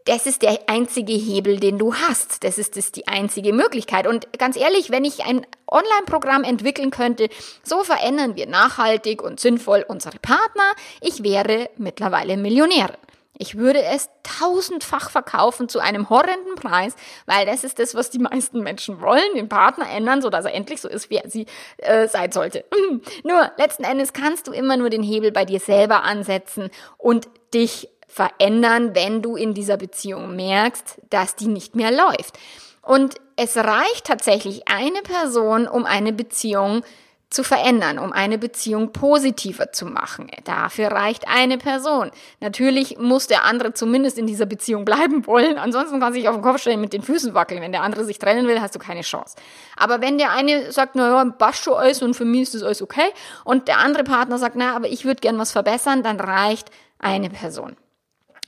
das 0.04 0.26
ist 0.26 0.42
der 0.42 0.58
einzige 0.66 1.14
Hebel, 1.14 1.58
den 1.58 1.78
du 1.78 1.94
hast. 1.94 2.44
Das 2.44 2.58
ist 2.58 2.76
das 2.76 2.92
die 2.92 3.08
einzige 3.08 3.52
Möglichkeit. 3.52 4.06
Und 4.06 4.38
ganz 4.38 4.56
ehrlich, 4.56 4.90
wenn 4.90 5.04
ich 5.04 5.24
ein 5.24 5.46
Online-Programm 5.66 6.44
entwickeln 6.44 6.90
könnte, 6.90 7.30
so 7.62 7.84
verändern 7.84 8.36
wir 8.36 8.46
nachhaltig 8.46 9.22
und 9.22 9.40
sinnvoll 9.40 9.84
unsere 9.88 10.18
Partner, 10.18 10.72
ich 11.00 11.22
wäre 11.22 11.70
mittlerweile 11.78 12.36
Millionärin. 12.36 12.96
Ich 13.36 13.56
würde 13.56 13.82
es 13.82 14.10
tausendfach 14.22 15.10
verkaufen 15.10 15.68
zu 15.68 15.80
einem 15.80 16.08
horrenden 16.08 16.54
Preis, 16.54 16.94
weil 17.26 17.46
das 17.46 17.64
ist 17.64 17.80
das, 17.80 17.96
was 17.96 18.10
die 18.10 18.20
meisten 18.20 18.62
Menschen 18.62 19.00
wollen, 19.00 19.34
den 19.34 19.48
Partner 19.48 19.90
ändern, 19.90 20.22
so 20.22 20.30
dass 20.30 20.44
er 20.44 20.54
endlich 20.54 20.80
so 20.80 20.88
ist, 20.88 21.10
wie 21.10 21.16
er 21.16 21.28
sie 21.28 21.46
äh, 21.78 22.06
sein 22.06 22.30
sollte. 22.30 22.64
nur 23.24 23.50
letzten 23.56 23.82
Endes 23.82 24.12
kannst 24.12 24.46
du 24.46 24.52
immer 24.52 24.76
nur 24.76 24.88
den 24.88 25.02
Hebel 25.02 25.32
bei 25.32 25.44
dir 25.44 25.58
selber 25.58 26.04
ansetzen 26.04 26.70
und 26.96 27.28
dich 27.52 27.88
verändern, 28.14 28.94
wenn 28.94 29.22
du 29.22 29.34
in 29.34 29.54
dieser 29.54 29.76
Beziehung 29.76 30.36
merkst, 30.36 31.00
dass 31.10 31.34
die 31.34 31.48
nicht 31.48 31.74
mehr 31.74 31.90
läuft. 31.90 32.38
Und 32.80 33.16
es 33.34 33.56
reicht 33.56 34.04
tatsächlich 34.04 34.68
eine 34.68 35.02
Person, 35.02 35.66
um 35.66 35.84
eine 35.84 36.12
Beziehung 36.12 36.84
zu 37.28 37.42
verändern, 37.42 37.98
um 37.98 38.12
eine 38.12 38.38
Beziehung 38.38 38.92
positiver 38.92 39.72
zu 39.72 39.86
machen. 39.86 40.30
Dafür 40.44 40.92
reicht 40.92 41.26
eine 41.26 41.58
Person. 41.58 42.12
Natürlich 42.38 42.96
muss 43.00 43.26
der 43.26 43.42
andere 43.42 43.74
zumindest 43.74 44.16
in 44.16 44.28
dieser 44.28 44.46
Beziehung 44.46 44.84
bleiben 44.84 45.26
wollen, 45.26 45.58
ansonsten 45.58 45.98
kann 45.98 46.12
sich 46.12 46.28
auf 46.28 46.36
den 46.36 46.42
Kopf 46.42 46.60
stellen 46.60 46.80
mit 46.80 46.92
den 46.92 47.02
Füßen 47.02 47.34
wackeln. 47.34 47.62
Wenn 47.62 47.72
der 47.72 47.82
andere 47.82 48.04
sich 48.04 48.20
trennen 48.20 48.46
will, 48.46 48.60
hast 48.60 48.76
du 48.76 48.78
keine 48.78 49.00
Chance. 49.00 49.34
Aber 49.76 50.00
wenn 50.00 50.18
der 50.18 50.30
eine 50.30 50.70
sagt, 50.70 50.94
na 50.94 51.08
ja, 51.08 51.30
passt 51.32 51.64
schon 51.64 51.74
alles 51.74 52.00
und 52.00 52.14
für 52.14 52.24
mich 52.24 52.42
ist 52.42 52.54
das 52.54 52.62
alles 52.62 52.80
okay, 52.80 53.10
und 53.42 53.66
der 53.66 53.78
andere 53.78 54.04
Partner 54.04 54.38
sagt, 54.38 54.54
na, 54.54 54.76
aber 54.76 54.86
ich 54.86 55.04
würde 55.04 55.20
gern 55.20 55.36
was 55.36 55.50
verbessern, 55.50 56.04
dann 56.04 56.20
reicht 56.20 56.70
eine 57.00 57.30
Person. 57.30 57.74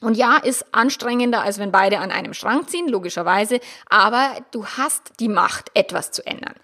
Und 0.01 0.17
ja, 0.17 0.37
ist 0.37 0.67
anstrengender, 0.73 1.43
als 1.43 1.59
wenn 1.59 1.73
beide 1.73 1.99
an 1.99 2.11
einem 2.11 2.35
Schrank 2.35 2.69
ziehen, 2.69 2.89
logischerweise, 2.89 3.61
aber 3.89 4.37
du 4.51 4.67
hast 4.67 5.13
die 5.21 5.29
Macht, 5.29 5.71
etwas 5.75 6.11
zu 6.11 6.27
ändern. 6.27 6.55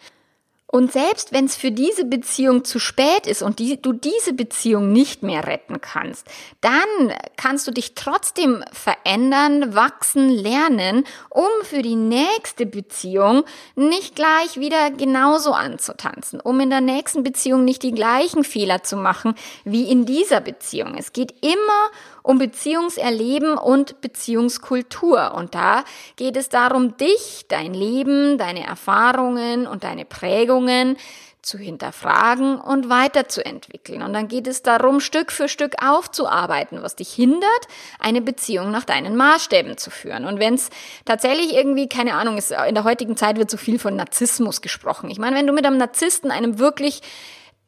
Und 0.74 0.90
selbst 0.90 1.34
wenn 1.34 1.44
es 1.44 1.54
für 1.54 1.70
diese 1.70 2.06
Beziehung 2.06 2.64
zu 2.64 2.78
spät 2.78 3.26
ist 3.26 3.42
und 3.42 3.58
die, 3.58 3.80
du 3.80 3.92
diese 3.92 4.32
Beziehung 4.32 4.90
nicht 4.90 5.22
mehr 5.22 5.46
retten 5.46 5.82
kannst, 5.82 6.26
dann 6.62 7.12
kannst 7.36 7.66
du 7.66 7.72
dich 7.72 7.94
trotzdem 7.94 8.64
verändern, 8.72 9.74
wachsen, 9.74 10.30
lernen, 10.30 11.04
um 11.28 11.50
für 11.64 11.82
die 11.82 11.94
nächste 11.94 12.64
Beziehung 12.64 13.44
nicht 13.76 14.16
gleich 14.16 14.58
wieder 14.58 14.90
genauso 14.90 15.52
anzutanzen, 15.52 16.40
um 16.40 16.58
in 16.58 16.70
der 16.70 16.80
nächsten 16.80 17.22
Beziehung 17.22 17.66
nicht 17.66 17.82
die 17.82 17.92
gleichen 17.92 18.42
Fehler 18.42 18.82
zu 18.82 18.96
machen 18.96 19.34
wie 19.64 19.90
in 19.90 20.06
dieser 20.06 20.40
Beziehung. 20.40 20.94
Es 20.96 21.12
geht 21.12 21.34
immer 21.44 21.90
um 22.22 22.38
Beziehungserleben 22.38 23.56
und 23.58 24.00
Beziehungskultur. 24.00 25.34
Und 25.34 25.54
da 25.54 25.84
geht 26.16 26.36
es 26.36 26.48
darum, 26.48 26.96
dich, 26.96 27.46
dein 27.48 27.74
Leben, 27.74 28.38
deine 28.38 28.66
Erfahrungen 28.66 29.66
und 29.66 29.84
deine 29.84 30.04
Prägungen 30.04 30.96
zu 31.42 31.58
hinterfragen 31.58 32.60
und 32.60 32.88
weiterzuentwickeln. 32.88 34.02
Und 34.02 34.12
dann 34.12 34.28
geht 34.28 34.46
es 34.46 34.62
darum, 34.62 35.00
Stück 35.00 35.32
für 35.32 35.48
Stück 35.48 35.74
aufzuarbeiten, 35.84 36.82
was 36.82 36.94
dich 36.94 37.12
hindert, 37.12 37.66
eine 37.98 38.22
Beziehung 38.22 38.70
nach 38.70 38.84
deinen 38.84 39.16
Maßstäben 39.16 39.76
zu 39.76 39.90
führen. 39.90 40.24
Und 40.24 40.38
wenn 40.38 40.54
es 40.54 40.70
tatsächlich 41.04 41.54
irgendwie, 41.54 41.88
keine 41.88 42.14
Ahnung, 42.14 42.38
ist, 42.38 42.52
in 42.52 42.76
der 42.76 42.84
heutigen 42.84 43.16
Zeit 43.16 43.38
wird 43.38 43.50
so 43.50 43.56
viel 43.56 43.80
von 43.80 43.96
Narzissmus 43.96 44.62
gesprochen. 44.62 45.10
Ich 45.10 45.18
meine, 45.18 45.36
wenn 45.36 45.46
du 45.48 45.52
mit 45.52 45.66
einem 45.66 45.78
Narzissten, 45.78 46.30
einem 46.30 46.60
wirklich 46.60 47.02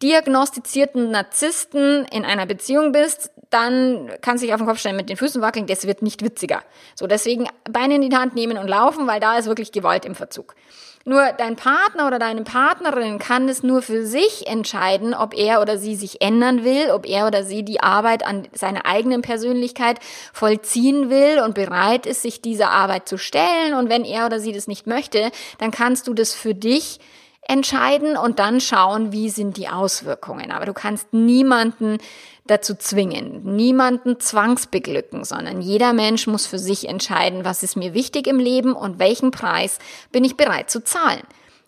diagnostizierten 0.02 1.10
Narzissten 1.10 2.04
in 2.12 2.24
einer 2.24 2.46
Beziehung 2.46 2.92
bist, 2.92 3.30
dann 3.54 4.10
kannst 4.20 4.42
du 4.42 4.52
auf 4.52 4.58
den 4.58 4.66
Kopf 4.66 4.80
stellen, 4.80 4.96
mit 4.96 5.08
den 5.08 5.16
Füßen 5.16 5.40
wackeln, 5.40 5.66
das 5.66 5.86
wird 5.86 6.02
nicht 6.02 6.22
witziger. 6.22 6.62
So, 6.96 7.06
deswegen 7.06 7.46
Beine 7.70 7.94
in 7.94 8.10
die 8.10 8.16
Hand 8.16 8.34
nehmen 8.34 8.58
und 8.58 8.66
laufen, 8.66 9.06
weil 9.06 9.20
da 9.20 9.38
ist 9.38 9.46
wirklich 9.46 9.70
Gewalt 9.70 10.04
im 10.04 10.16
Verzug. 10.16 10.56
Nur 11.06 11.32
dein 11.36 11.54
Partner 11.54 12.06
oder 12.06 12.18
deine 12.18 12.42
Partnerin 12.44 13.18
kann 13.18 13.48
es 13.48 13.62
nur 13.62 13.82
für 13.82 14.06
sich 14.06 14.46
entscheiden, 14.46 15.12
ob 15.12 15.34
er 15.34 15.60
oder 15.60 15.76
sie 15.76 15.94
sich 15.96 16.22
ändern 16.22 16.64
will, 16.64 16.90
ob 16.90 17.06
er 17.06 17.26
oder 17.26 17.44
sie 17.44 17.62
die 17.62 17.80
Arbeit 17.80 18.26
an 18.26 18.48
seiner 18.52 18.86
eigenen 18.86 19.20
Persönlichkeit 19.20 20.00
vollziehen 20.32 21.10
will 21.10 21.40
und 21.44 21.54
bereit 21.54 22.06
ist, 22.06 22.22
sich 22.22 22.40
dieser 22.40 22.70
Arbeit 22.70 23.06
zu 23.06 23.18
stellen. 23.18 23.74
Und 23.74 23.90
wenn 23.90 24.04
er 24.04 24.24
oder 24.24 24.40
sie 24.40 24.52
das 24.52 24.66
nicht 24.66 24.86
möchte, 24.86 25.30
dann 25.58 25.70
kannst 25.70 26.08
du 26.08 26.14
das 26.14 26.32
für 26.32 26.54
dich 26.54 27.00
entscheiden 27.48 28.16
und 28.16 28.38
dann 28.38 28.60
schauen, 28.60 29.12
wie 29.12 29.30
sind 29.30 29.56
die 29.56 29.68
Auswirkungen. 29.68 30.50
Aber 30.50 30.66
du 30.66 30.72
kannst 30.72 31.12
niemanden 31.12 31.98
dazu 32.46 32.74
zwingen, 32.74 33.56
niemanden 33.56 34.20
zwangsbeglücken, 34.20 35.24
sondern 35.24 35.62
jeder 35.62 35.92
Mensch 35.92 36.26
muss 36.26 36.46
für 36.46 36.58
sich 36.58 36.88
entscheiden, 36.88 37.44
was 37.44 37.62
ist 37.62 37.76
mir 37.76 37.94
wichtig 37.94 38.26
im 38.26 38.38
Leben 38.38 38.74
und 38.74 38.98
welchen 38.98 39.30
Preis 39.30 39.78
bin 40.12 40.24
ich 40.24 40.36
bereit 40.36 40.70
zu 40.70 40.84
zahlen. 40.84 41.22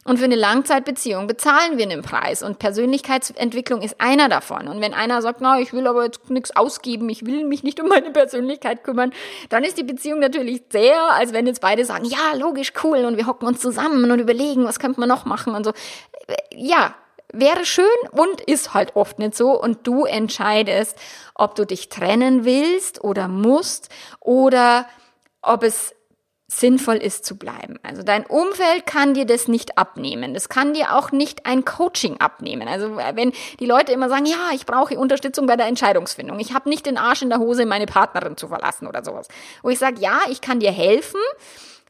Und 0.06 0.18
für 0.18 0.24
eine 0.24 0.36
Langzeitbeziehung 0.36 1.26
bezahlen 1.26 1.78
wir 1.78 1.84
einen 1.84 2.02
Preis. 2.02 2.42
Und 2.42 2.60
Persönlichkeitsentwicklung 2.60 3.82
ist 3.82 4.00
einer 4.00 4.28
davon. 4.28 4.68
Und 4.68 4.80
wenn 4.80 4.94
einer 4.94 5.20
sagt, 5.20 5.40
na, 5.40 5.58
ich 5.58 5.72
will 5.72 5.86
aber 5.88 6.04
jetzt 6.04 6.30
nichts 6.30 6.54
ausgeben, 6.54 7.08
ich 7.08 7.26
will 7.26 7.44
mich 7.44 7.64
nicht 7.64 7.80
um 7.80 7.88
meine 7.88 8.10
Persönlichkeit 8.10 8.84
kümmern, 8.84 9.12
dann 9.48 9.64
ist 9.64 9.78
die 9.78 9.82
Beziehung 9.82 10.20
natürlich 10.20 10.62
sehr, 10.70 10.96
als 11.12 11.32
wenn 11.32 11.46
jetzt 11.46 11.60
beide 11.60 11.84
sagen, 11.84 12.04
ja, 12.04 12.34
logisch, 12.36 12.72
cool, 12.84 13.04
und 13.04 13.16
wir 13.16 13.26
hocken 13.26 13.48
uns 13.48 13.60
zusammen 13.60 14.08
und 14.10 14.20
überlegen, 14.20 14.64
was 14.64 14.78
könnte 14.78 15.00
man 15.00 15.08
noch 15.08 15.24
machen 15.24 15.54
und 15.54 15.64
so. 15.64 15.72
Ja, 16.54 16.94
wäre 17.32 17.64
schön 17.64 17.86
und 18.12 18.40
ist 18.42 18.74
halt 18.74 18.94
oft 18.94 19.18
nicht 19.18 19.34
so. 19.34 19.60
Und 19.60 19.86
du 19.86 20.04
entscheidest, 20.04 20.96
ob 21.34 21.56
du 21.56 21.64
dich 21.64 21.88
trennen 21.88 22.44
willst 22.44 23.02
oder 23.02 23.26
musst 23.26 23.88
oder 24.20 24.86
ob 25.42 25.64
es 25.64 25.94
sinnvoll 26.48 26.96
ist 26.96 27.24
zu 27.24 27.36
bleiben. 27.36 27.78
Also 27.82 28.02
dein 28.02 28.24
Umfeld 28.24 28.86
kann 28.86 29.14
dir 29.14 29.24
das 29.24 29.48
nicht 29.48 29.78
abnehmen. 29.78 30.32
Das 30.32 30.48
kann 30.48 30.74
dir 30.74 30.94
auch 30.94 31.10
nicht 31.10 31.44
ein 31.44 31.64
Coaching 31.64 32.20
abnehmen. 32.20 32.68
Also 32.68 32.98
äh, 32.98 33.16
wenn 33.16 33.32
die 33.58 33.66
Leute 33.66 33.92
immer 33.92 34.08
sagen, 34.08 34.26
ja, 34.26 34.50
ich 34.54 34.64
brauche 34.64 34.96
Unterstützung 34.96 35.46
bei 35.46 35.56
der 35.56 35.66
Entscheidungsfindung. 35.66 36.38
Ich 36.38 36.54
habe 36.54 36.68
nicht 36.68 36.86
den 36.86 36.98
Arsch 36.98 37.22
in 37.22 37.30
der 37.30 37.38
Hose, 37.38 37.66
meine 37.66 37.86
Partnerin 37.86 38.36
zu 38.36 38.46
verlassen 38.46 38.86
oder 38.86 39.04
sowas. 39.04 39.26
Wo 39.62 39.70
ich 39.70 39.78
sage, 39.78 40.00
ja, 40.00 40.20
ich 40.30 40.40
kann 40.40 40.60
dir 40.60 40.70
helfen, 40.70 41.20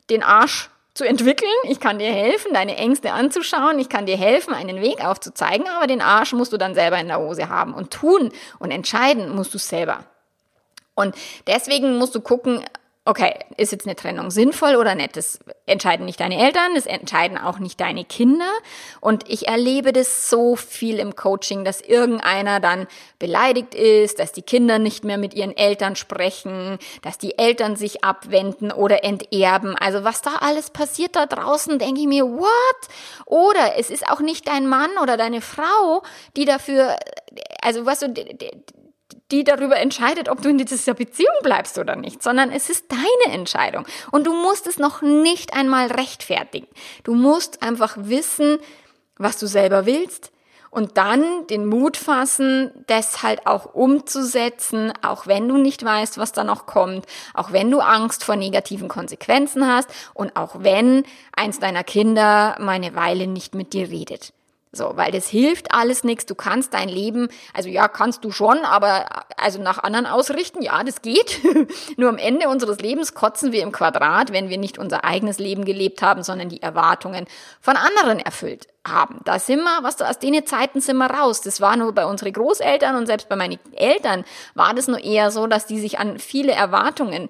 den 0.08 0.22
Arsch 0.22 0.70
zu 0.94 1.04
entwickeln. 1.04 1.50
Ich 1.64 1.78
kann 1.78 1.98
dir 1.98 2.10
helfen, 2.10 2.54
deine 2.54 2.76
Ängste 2.76 3.12
anzuschauen. 3.12 3.78
Ich 3.78 3.90
kann 3.90 4.06
dir 4.06 4.16
helfen, 4.16 4.54
einen 4.54 4.80
Weg 4.80 5.04
aufzuzeigen. 5.04 5.66
Aber 5.68 5.86
den 5.86 6.00
Arsch 6.00 6.32
musst 6.32 6.54
du 6.54 6.56
dann 6.56 6.74
selber 6.74 6.98
in 6.98 7.08
der 7.08 7.18
Hose 7.18 7.50
haben. 7.50 7.74
Und 7.74 7.90
tun 7.90 8.32
und 8.58 8.70
entscheiden 8.70 9.34
musst 9.34 9.52
du 9.52 9.58
selber. 9.58 10.04
Und 10.94 11.14
deswegen 11.46 11.98
musst 11.98 12.14
du 12.14 12.22
gucken, 12.22 12.64
okay, 13.06 13.34
ist 13.56 13.72
jetzt 13.72 13.86
eine 13.86 13.96
Trennung 13.96 14.30
sinnvoll 14.30 14.76
oder 14.76 14.94
nicht? 14.94 15.16
Das 15.16 15.38
entscheiden 15.64 16.06
nicht 16.06 16.20
deine 16.20 16.44
Eltern, 16.44 16.74
das 16.74 16.86
entscheiden 16.86 17.38
auch 17.38 17.58
nicht 17.58 17.80
deine 17.80 18.04
Kinder. 18.04 18.50
Und 19.00 19.28
ich 19.28 19.48
erlebe 19.48 19.92
das 19.92 20.28
so 20.28 20.56
viel 20.56 20.98
im 20.98 21.16
Coaching, 21.16 21.64
dass 21.64 21.80
irgendeiner 21.80 22.60
dann 22.60 22.86
beleidigt 23.18 23.74
ist, 23.74 24.18
dass 24.18 24.32
die 24.32 24.42
Kinder 24.42 24.78
nicht 24.78 25.04
mehr 25.04 25.18
mit 25.18 25.34
ihren 25.34 25.56
Eltern 25.56 25.96
sprechen, 25.96 26.78
dass 27.02 27.16
die 27.16 27.38
Eltern 27.38 27.76
sich 27.76 28.04
abwenden 28.04 28.72
oder 28.72 29.04
enterben. 29.04 29.76
Also 29.76 30.04
was 30.04 30.22
da 30.22 30.36
alles 30.40 30.70
passiert 30.70 31.16
da 31.16 31.26
draußen, 31.26 31.78
denke 31.78 32.00
ich 32.00 32.06
mir, 32.06 32.26
what? 32.26 32.48
Oder 33.24 33.78
es 33.78 33.90
ist 33.90 34.08
auch 34.08 34.20
nicht 34.20 34.48
dein 34.48 34.66
Mann 34.66 34.90
oder 35.00 35.16
deine 35.16 35.40
Frau, 35.40 36.02
die 36.36 36.44
dafür, 36.44 36.96
also 37.62 37.86
was 37.86 38.02
weißt 38.02 38.16
du, 38.16 38.26
die 39.30 39.44
darüber 39.44 39.76
entscheidet, 39.76 40.28
ob 40.28 40.42
du 40.42 40.48
in 40.48 40.58
dieser 40.58 40.94
Beziehung 40.94 41.34
bleibst 41.42 41.78
oder 41.78 41.96
nicht, 41.96 42.22
sondern 42.22 42.52
es 42.52 42.70
ist 42.70 42.86
deine 42.90 43.34
Entscheidung. 43.34 43.86
Und 44.12 44.26
du 44.26 44.32
musst 44.32 44.66
es 44.66 44.78
noch 44.78 45.02
nicht 45.02 45.54
einmal 45.54 45.88
rechtfertigen. 45.88 46.68
Du 47.02 47.14
musst 47.14 47.62
einfach 47.62 47.96
wissen, 47.98 48.58
was 49.18 49.38
du 49.38 49.46
selber 49.46 49.86
willst 49.86 50.30
und 50.70 50.98
dann 50.98 51.46
den 51.46 51.64
Mut 51.66 51.96
fassen, 51.96 52.70
das 52.86 53.22
halt 53.22 53.46
auch 53.46 53.74
umzusetzen, 53.74 54.92
auch 55.02 55.26
wenn 55.26 55.48
du 55.48 55.56
nicht 55.56 55.82
weißt, 55.82 56.18
was 56.18 56.32
da 56.32 56.44
noch 56.44 56.66
kommt, 56.66 57.06
auch 57.34 57.50
wenn 57.50 57.70
du 57.70 57.80
Angst 57.80 58.22
vor 58.22 58.36
negativen 58.36 58.88
Konsequenzen 58.88 59.66
hast 59.66 59.88
und 60.12 60.36
auch 60.36 60.56
wenn 60.58 61.04
eins 61.34 61.58
deiner 61.58 61.82
Kinder 61.82 62.56
mal 62.60 62.72
eine 62.72 62.94
Weile 62.94 63.26
nicht 63.26 63.54
mit 63.54 63.72
dir 63.72 63.88
redet. 63.88 64.34
So, 64.76 64.92
weil 64.96 65.12
das 65.12 65.28
hilft 65.28 65.72
alles 65.72 66.04
nichts. 66.04 66.26
Du 66.26 66.34
kannst 66.34 66.74
dein 66.74 66.88
Leben, 66.88 67.28
also 67.54 67.68
ja, 67.68 67.88
kannst 67.88 68.24
du 68.24 68.30
schon, 68.30 68.58
aber 68.58 69.06
also 69.36 69.60
nach 69.60 69.82
anderen 69.82 70.06
ausrichten, 70.06 70.62
ja, 70.62 70.84
das 70.84 71.02
geht. 71.02 71.40
Nur 71.96 72.10
am 72.10 72.18
Ende 72.18 72.48
unseres 72.48 72.78
Lebens 72.78 73.14
kotzen 73.14 73.52
wir 73.52 73.62
im 73.62 73.72
Quadrat, 73.72 74.32
wenn 74.32 74.48
wir 74.48 74.58
nicht 74.58 74.78
unser 74.78 75.04
eigenes 75.04 75.38
Leben 75.38 75.64
gelebt 75.64 76.02
haben, 76.02 76.22
sondern 76.22 76.48
die 76.48 76.62
Erwartungen 76.62 77.26
von 77.60 77.76
anderen 77.76 78.20
erfüllt 78.20 78.68
haben. 78.86 79.20
Da 79.24 79.38
sind 79.38 79.62
wir, 79.62 79.82
was 79.82 79.96
du 79.96 80.08
aus 80.08 80.18
den 80.18 80.46
Zeiten 80.46 80.80
sind 80.80 80.98
wir 80.98 81.10
raus. 81.10 81.40
Das 81.40 81.60
war 81.60 81.76
nur 81.76 81.92
bei 81.92 82.06
unseren 82.06 82.32
Großeltern 82.32 82.96
und 82.96 83.06
selbst 83.06 83.28
bei 83.28 83.36
meinen 83.36 83.58
Eltern 83.74 84.24
war 84.54 84.74
das 84.74 84.88
nur 84.88 85.02
eher 85.02 85.30
so, 85.30 85.46
dass 85.46 85.66
die 85.66 85.80
sich 85.80 85.98
an 85.98 86.18
viele 86.18 86.52
Erwartungen 86.52 87.28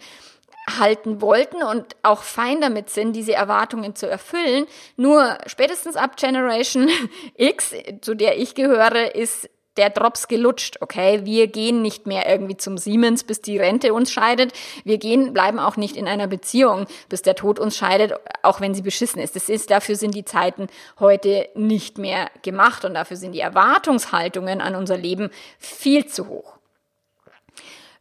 halten 0.69 1.21
wollten 1.21 1.63
und 1.63 1.97
auch 2.03 2.23
fein 2.23 2.61
damit 2.61 2.91
sind, 2.91 3.15
diese 3.15 3.35
Erwartungen 3.35 3.95
zu 3.95 4.09
erfüllen. 4.09 4.67
Nur 4.97 5.39
spätestens 5.47 5.97
ab 5.97 6.17
Generation 6.17 6.89
X, 7.37 7.75
zu 8.01 8.15
der 8.15 8.39
ich 8.39 8.55
gehöre, 8.55 9.15
ist 9.15 9.49
der 9.77 9.91
Drops 9.91 10.29
gelutscht, 10.29 10.79
okay? 10.81 11.25
Wir 11.25 11.49
gehen 11.49 11.83
nicht 11.83 12.07
mehr 12.07 12.29
irgendwie 12.29 12.57
zum 12.57 12.79
Siemens, 12.79 13.25
bis 13.25 13.43
die 13.43 13.59
Rente 13.59 13.93
uns 13.93 14.11
scheidet. 14.11 14.53
Wir 14.85 14.99
gehen, 14.99 15.33
bleiben 15.33 15.59
auch 15.59 15.77
nicht 15.77 15.97
in 15.97 16.09
einer 16.09 16.27
Beziehung, 16.27 16.87
bis 17.09 17.23
der 17.23 17.35
Tod 17.35 17.59
uns 17.59 17.77
scheidet, 17.77 18.15
auch 18.43 18.61
wenn 18.61 18.75
sie 18.75 18.83
beschissen 18.83 19.21
ist. 19.21 19.37
Das 19.37 19.49
ist, 19.49 19.71
dafür 19.71 19.97
sind 19.97 20.15
die 20.15 20.25
Zeiten 20.25 20.69
heute 20.99 21.49
nicht 21.55 21.99
mehr 21.99 22.31
gemacht 22.43 22.85
und 22.85 22.95
dafür 22.95 23.17
sind 23.17 23.33
die 23.33 23.41
Erwartungshaltungen 23.41 24.61
an 24.61 24.75
unser 24.75 24.97
Leben 24.97 25.31
viel 25.59 26.07
zu 26.07 26.29
hoch. 26.29 26.56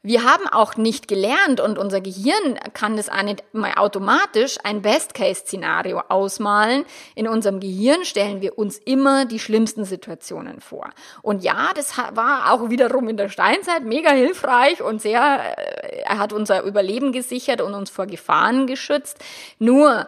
Wir 0.06 0.24
haben 0.24 0.48
auch 0.48 0.78
nicht 0.78 1.08
gelernt 1.08 1.60
und 1.60 1.80
unser 1.80 2.00
Gehirn 2.00 2.60
kann 2.74 2.96
das 2.96 3.10
auch 3.10 3.24
nicht 3.24 3.44
mal 3.54 3.74
automatisch 3.76 4.58
ein 4.64 4.84
Best-Case-Szenario 4.84 6.00
ausmalen. 6.10 6.86
In 7.16 7.28
unserem 7.28 7.60
Gehirn 7.60 8.06
stellen 8.06 8.40
wir 8.40 8.56
uns 8.60 8.78
immer 8.78 9.26
die 9.26 9.40
schlimmsten 9.40 9.84
Situationen 9.84 10.62
vor. 10.62 10.92
Und 11.24 11.44
ja, 11.44 11.72
das 11.74 11.98
war 11.98 12.54
auch 12.54 12.70
wiederum 12.70 13.10
in 13.10 13.18
der 13.18 13.30
Steinzeit 13.30 13.84
mega 13.84 14.12
hilfreich 14.12 14.80
und 14.84 15.02
sehr, 15.02 15.58
äh, 15.58 16.02
er 16.04 16.20
hat 16.20 16.34
unser 16.34 16.62
Überleben 16.62 17.12
gesichert 17.12 17.60
und 17.60 17.74
uns 17.74 17.90
vor 17.90 18.06
Gefahren 18.06 18.68
geschützt. 18.68 19.18
Nur, 19.58 20.08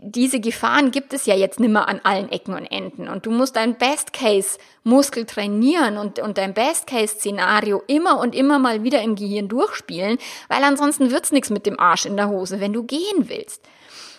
diese 0.00 0.40
Gefahren 0.40 0.90
gibt 0.90 1.12
es 1.12 1.26
ja 1.26 1.34
jetzt 1.34 1.60
nimmer 1.60 1.88
an 1.88 2.00
allen 2.02 2.30
Ecken 2.30 2.54
und 2.54 2.66
Enden. 2.66 3.08
Und 3.08 3.26
du 3.26 3.30
musst 3.30 3.56
dein 3.56 3.76
Best-Case-Muskel 3.76 5.24
trainieren 5.24 5.98
und, 5.98 6.18
und 6.18 6.38
dein 6.38 6.54
Best-Case-Szenario 6.54 7.82
immer 7.86 8.18
und 8.18 8.34
immer 8.34 8.58
mal 8.58 8.82
wieder 8.82 9.02
im 9.02 9.14
Gehirn 9.14 9.48
durchspielen, 9.48 10.18
weil 10.48 10.62
ansonsten 10.64 11.10
wird's 11.10 11.32
nichts 11.32 11.50
mit 11.50 11.66
dem 11.66 11.78
Arsch 11.78 12.06
in 12.06 12.16
der 12.16 12.28
Hose, 12.28 12.60
wenn 12.60 12.72
du 12.72 12.82
gehen 12.82 13.28
willst. 13.28 13.62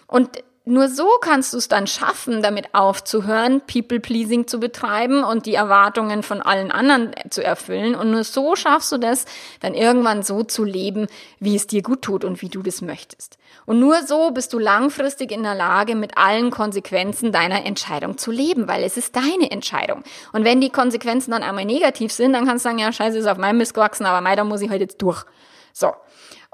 Und 0.07 0.43
nur 0.67 0.89
so 0.89 1.07
kannst 1.21 1.53
du 1.53 1.57
es 1.57 1.67
dann 1.67 1.85
schaffen, 1.85 2.41
damit 2.41 2.73
aufzuhören, 2.73 3.61
People-Pleasing 3.61 4.47
zu 4.47 4.59
betreiben 4.59 5.23
und 5.23 5.45
die 5.45 5.53
Erwartungen 5.53 6.23
von 6.23 6.41
allen 6.41 6.71
anderen 6.71 7.11
zu 7.29 7.43
erfüllen. 7.43 7.93
Und 7.93 8.09
nur 8.09 8.23
so 8.23 8.55
schaffst 8.55 8.91
du 8.91 8.97
das, 8.97 9.25
dann 9.59 9.75
irgendwann 9.75 10.23
so 10.23 10.43
zu 10.43 10.63
leben, 10.63 11.05
wie 11.39 11.55
es 11.55 11.67
dir 11.67 11.83
gut 11.83 12.01
tut 12.01 12.23
und 12.23 12.41
wie 12.41 12.49
du 12.49 12.63
das 12.63 12.81
möchtest. 12.81 13.37
Und 13.65 13.79
nur 13.79 14.03
so 14.03 14.31
bist 14.31 14.53
du 14.53 14.59
langfristig 14.59 15.31
in 15.31 15.43
der 15.43 15.55
Lage, 15.55 15.95
mit 15.95 16.17
allen 16.17 16.51
Konsequenzen 16.51 17.31
deiner 17.31 17.65
Entscheidung 17.65 18.17
zu 18.17 18.31
leben, 18.31 18.67
weil 18.67 18.83
es 18.83 18.97
ist 18.97 19.15
deine 19.15 19.51
Entscheidung. 19.51 20.03
Und 20.33 20.43
wenn 20.43 20.61
die 20.61 20.69
Konsequenzen 20.69 21.31
dann 21.31 21.43
einmal 21.43 21.65
negativ 21.65 22.11
sind, 22.11 22.33
dann 22.33 22.45
kannst 22.45 22.65
du 22.65 22.69
sagen, 22.69 22.79
ja, 22.79 22.91
scheiße, 22.91 23.17
ist 23.17 23.27
auf 23.27 23.37
meinem 23.37 23.57
Mist 23.57 23.73
gewachsen, 23.73 24.05
aber 24.05 24.21
mei, 24.21 24.35
da 24.35 24.43
muss 24.43 24.61
ich 24.61 24.69
halt 24.69 24.81
jetzt 24.81 25.01
durch. 25.01 25.23
So. 25.73 25.93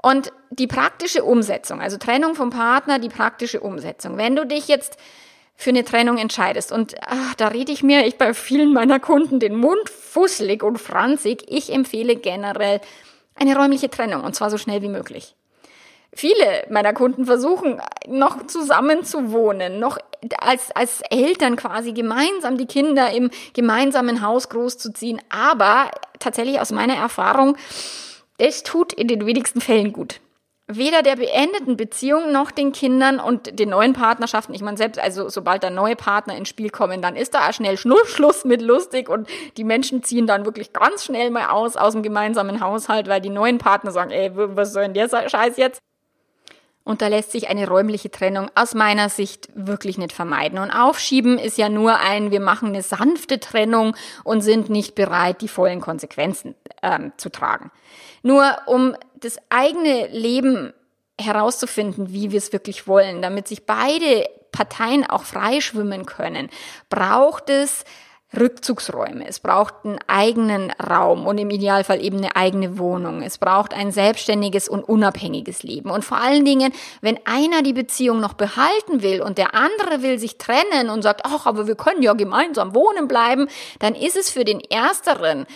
Und 0.02 0.32
die 0.50 0.66
praktische 0.66 1.22
Umsetzung, 1.22 1.80
also 1.80 1.96
Trennung 1.96 2.34
vom 2.34 2.50
Partner, 2.50 2.98
die 2.98 3.08
praktische 3.08 3.60
Umsetzung. 3.60 4.16
Wenn 4.16 4.34
du 4.34 4.46
dich 4.46 4.66
jetzt 4.66 4.96
für 5.62 5.70
eine 5.70 5.84
Trennung 5.84 6.18
entscheidest. 6.18 6.72
Und 6.72 6.94
ach, 7.06 7.34
da 7.36 7.48
rede 7.48 7.72
ich 7.72 7.82
mir 7.82 8.06
ich 8.06 8.18
bei 8.18 8.34
vielen 8.34 8.72
meiner 8.72 8.98
Kunden 8.98 9.38
den 9.38 9.56
Mund 9.56 9.88
fusselig 9.88 10.62
und 10.62 10.78
franzig. 10.78 11.44
Ich 11.48 11.72
empfehle 11.72 12.16
generell 12.16 12.80
eine 13.34 13.56
räumliche 13.56 13.88
Trennung 13.88 14.24
und 14.24 14.34
zwar 14.34 14.50
so 14.50 14.58
schnell 14.58 14.82
wie 14.82 14.88
möglich. 14.88 15.36
Viele 16.14 16.66
meiner 16.68 16.92
Kunden 16.92 17.24
versuchen 17.24 17.80
noch 18.06 18.46
zusammen 18.46 19.02
zu 19.02 19.32
wohnen, 19.32 19.78
noch 19.78 19.98
als, 20.38 20.70
als 20.72 21.00
Eltern 21.10 21.56
quasi 21.56 21.92
gemeinsam 21.92 22.58
die 22.58 22.66
Kinder 22.66 23.10
im 23.10 23.30
gemeinsamen 23.54 24.20
Haus 24.20 24.50
großzuziehen. 24.50 25.20
Aber 25.30 25.90
tatsächlich 26.18 26.60
aus 26.60 26.70
meiner 26.70 26.94
Erfahrung, 26.94 27.56
das 28.38 28.62
tut 28.62 28.92
in 28.92 29.08
den 29.08 29.24
wenigsten 29.24 29.60
Fällen 29.60 29.92
gut. 29.92 30.20
Weder 30.68 31.02
der 31.02 31.16
beendeten 31.16 31.76
Beziehung 31.76 32.30
noch 32.30 32.50
den 32.50 32.72
Kindern 32.72 33.18
und 33.18 33.58
den 33.58 33.70
neuen 33.70 33.94
Partnerschaften. 33.94 34.54
Ich 34.54 34.62
meine, 34.62 34.76
selbst, 34.76 35.00
also 35.00 35.28
sobald 35.28 35.64
da 35.64 35.70
neue 35.70 35.96
Partner 35.96 36.36
ins 36.36 36.48
Spiel 36.48 36.70
kommen, 36.70 37.02
dann 37.02 37.16
ist 37.16 37.34
da 37.34 37.52
schnell 37.52 37.76
Schluss 37.76 38.44
mit 38.44 38.62
lustig 38.62 39.08
und 39.08 39.28
die 39.56 39.64
Menschen 39.64 40.02
ziehen 40.02 40.26
dann 40.26 40.44
wirklich 40.44 40.72
ganz 40.72 41.04
schnell 41.04 41.30
mal 41.30 41.48
aus, 41.48 41.76
aus 41.76 41.94
dem 41.94 42.02
gemeinsamen 42.02 42.60
Haushalt, 42.60 43.08
weil 43.08 43.20
die 43.20 43.28
neuen 43.28 43.58
Partner 43.58 43.90
sagen, 43.90 44.12
ey, 44.12 44.30
was 44.34 44.72
soll 44.72 44.84
denn 44.84 44.94
der 44.94 45.08
Scheiß 45.28 45.56
jetzt? 45.56 45.80
Und 46.84 47.00
da 47.00 47.08
lässt 47.08 47.30
sich 47.30 47.48
eine 47.48 47.68
räumliche 47.68 48.10
Trennung 48.10 48.50
aus 48.54 48.74
meiner 48.74 49.08
Sicht 49.08 49.48
wirklich 49.54 49.98
nicht 49.98 50.12
vermeiden. 50.12 50.58
Und 50.58 50.70
aufschieben 50.70 51.38
ist 51.38 51.56
ja 51.56 51.68
nur 51.68 51.98
ein, 52.00 52.30
wir 52.30 52.40
machen 52.40 52.68
eine 52.68 52.82
sanfte 52.82 53.38
Trennung 53.38 53.96
und 54.24 54.40
sind 54.40 54.68
nicht 54.68 54.94
bereit, 54.94 55.42
die 55.42 55.48
vollen 55.48 55.80
Konsequenzen 55.80 56.56
ähm, 56.82 57.12
zu 57.16 57.30
tragen. 57.30 57.70
Nur 58.22 58.56
um 58.66 58.96
das 59.14 59.38
eigene 59.48 60.08
Leben 60.08 60.72
herauszufinden, 61.20 62.12
wie 62.12 62.32
wir 62.32 62.38
es 62.38 62.52
wirklich 62.52 62.88
wollen, 62.88 63.22
damit 63.22 63.46
sich 63.46 63.64
beide 63.64 64.26
Parteien 64.50 65.08
auch 65.08 65.24
freischwimmen 65.24 66.04
können, 66.04 66.50
braucht 66.90 67.48
es 67.48 67.84
Rückzugsräume. 68.38 69.26
Es 69.26 69.40
braucht 69.40 69.74
einen 69.84 69.98
eigenen 70.06 70.70
Raum 70.72 71.26
und 71.26 71.38
im 71.38 71.50
Idealfall 71.50 72.02
eben 72.02 72.18
eine 72.18 72.34
eigene 72.36 72.78
Wohnung. 72.78 73.22
Es 73.22 73.38
braucht 73.38 73.74
ein 73.74 73.92
selbstständiges 73.92 74.68
und 74.68 74.82
unabhängiges 74.82 75.62
Leben. 75.62 75.90
Und 75.90 76.04
vor 76.04 76.18
allen 76.18 76.44
Dingen, 76.44 76.72
wenn 77.00 77.18
einer 77.24 77.62
die 77.62 77.72
Beziehung 77.72 78.20
noch 78.20 78.34
behalten 78.34 79.02
will 79.02 79.20
und 79.22 79.38
der 79.38 79.54
andere 79.54 80.02
will 80.02 80.18
sich 80.18 80.38
trennen 80.38 80.88
und 80.90 81.02
sagt, 81.02 81.22
ach, 81.24 81.46
aber 81.46 81.66
wir 81.66 81.74
können 81.74 82.02
ja 82.02 82.14
gemeinsam 82.14 82.74
wohnen 82.74 83.08
bleiben, 83.08 83.48
dann 83.80 83.94
ist 83.94 84.16
es 84.16 84.30
für 84.30 84.44
den 84.44 84.60
Ersteren 84.60 85.46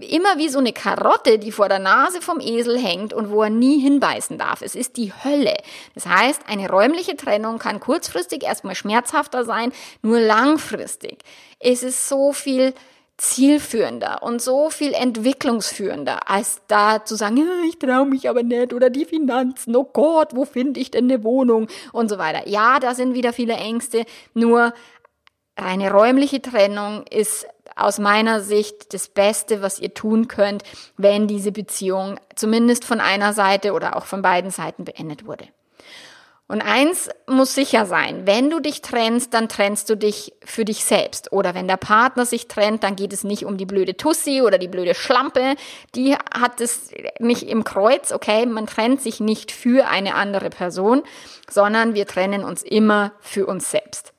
immer 0.00 0.38
wie 0.38 0.48
so 0.48 0.58
eine 0.58 0.72
Karotte, 0.72 1.38
die 1.38 1.52
vor 1.52 1.68
der 1.68 1.78
Nase 1.78 2.20
vom 2.20 2.40
Esel 2.40 2.78
hängt 2.78 3.12
und 3.12 3.30
wo 3.30 3.42
er 3.42 3.50
nie 3.50 3.80
hinbeißen 3.80 4.38
darf. 4.38 4.62
Es 4.62 4.74
ist 4.74 4.96
die 4.96 5.12
Hölle. 5.12 5.56
Das 5.94 6.06
heißt, 6.06 6.42
eine 6.48 6.68
räumliche 6.68 7.16
Trennung 7.16 7.58
kann 7.58 7.80
kurzfristig 7.80 8.42
erstmal 8.42 8.74
schmerzhafter 8.74 9.44
sein, 9.44 9.72
nur 10.02 10.20
langfristig 10.20 11.22
ist 11.60 11.82
es 11.82 12.08
so 12.08 12.32
viel 12.32 12.74
zielführender 13.16 14.22
und 14.22 14.42
so 14.42 14.70
viel 14.70 14.92
entwicklungsführender, 14.92 16.28
als 16.28 16.62
da 16.66 17.04
zu 17.04 17.14
sagen, 17.14 17.40
ich 17.68 17.78
traue 17.78 18.06
mich 18.06 18.28
aber 18.28 18.42
nicht 18.42 18.72
oder 18.72 18.90
die 18.90 19.04
Finanzen, 19.04 19.76
oh 19.76 19.84
Gott, 19.84 20.34
wo 20.34 20.44
finde 20.44 20.80
ich 20.80 20.90
denn 20.90 21.04
eine 21.04 21.22
Wohnung 21.22 21.68
und 21.92 22.08
so 22.08 22.18
weiter. 22.18 22.48
Ja, 22.48 22.80
da 22.80 22.94
sind 22.94 23.14
wieder 23.14 23.32
viele 23.32 23.54
Ängste, 23.54 24.04
nur 24.34 24.74
eine 25.54 25.92
räumliche 25.92 26.42
Trennung 26.42 27.04
ist 27.08 27.46
aus 27.76 27.98
meiner 27.98 28.40
Sicht 28.40 28.94
das 28.94 29.08
Beste, 29.08 29.62
was 29.62 29.78
ihr 29.78 29.94
tun 29.94 30.28
könnt, 30.28 30.62
wenn 30.96 31.26
diese 31.26 31.52
Beziehung 31.52 32.18
zumindest 32.34 32.84
von 32.84 33.00
einer 33.00 33.32
Seite 33.32 33.72
oder 33.72 33.96
auch 33.96 34.06
von 34.06 34.22
beiden 34.22 34.50
Seiten 34.50 34.84
beendet 34.84 35.26
wurde. 35.26 35.48
Und 36.46 36.60
eins 36.60 37.08
muss 37.26 37.54
sicher 37.54 37.86
sein, 37.86 38.26
wenn 38.26 38.50
du 38.50 38.60
dich 38.60 38.82
trennst, 38.82 39.32
dann 39.32 39.48
trennst 39.48 39.88
du 39.88 39.96
dich 39.96 40.34
für 40.44 40.66
dich 40.66 40.84
selbst. 40.84 41.32
Oder 41.32 41.54
wenn 41.54 41.66
der 41.66 41.78
Partner 41.78 42.26
sich 42.26 42.48
trennt, 42.48 42.84
dann 42.84 42.96
geht 42.96 43.14
es 43.14 43.24
nicht 43.24 43.46
um 43.46 43.56
die 43.56 43.64
blöde 43.64 43.96
Tussi 43.96 44.42
oder 44.42 44.58
die 44.58 44.68
blöde 44.68 44.94
Schlampe. 44.94 45.56
Die 45.94 46.14
hat 46.14 46.60
es 46.60 46.90
nicht 47.18 47.44
im 47.44 47.64
Kreuz, 47.64 48.12
okay? 48.12 48.44
Man 48.44 48.66
trennt 48.66 49.00
sich 49.00 49.20
nicht 49.20 49.52
für 49.52 49.88
eine 49.88 50.16
andere 50.16 50.50
Person, 50.50 51.02
sondern 51.50 51.94
wir 51.94 52.06
trennen 52.06 52.44
uns 52.44 52.62
immer 52.62 53.12
für 53.20 53.46
uns 53.46 53.70
selbst. 53.70 54.13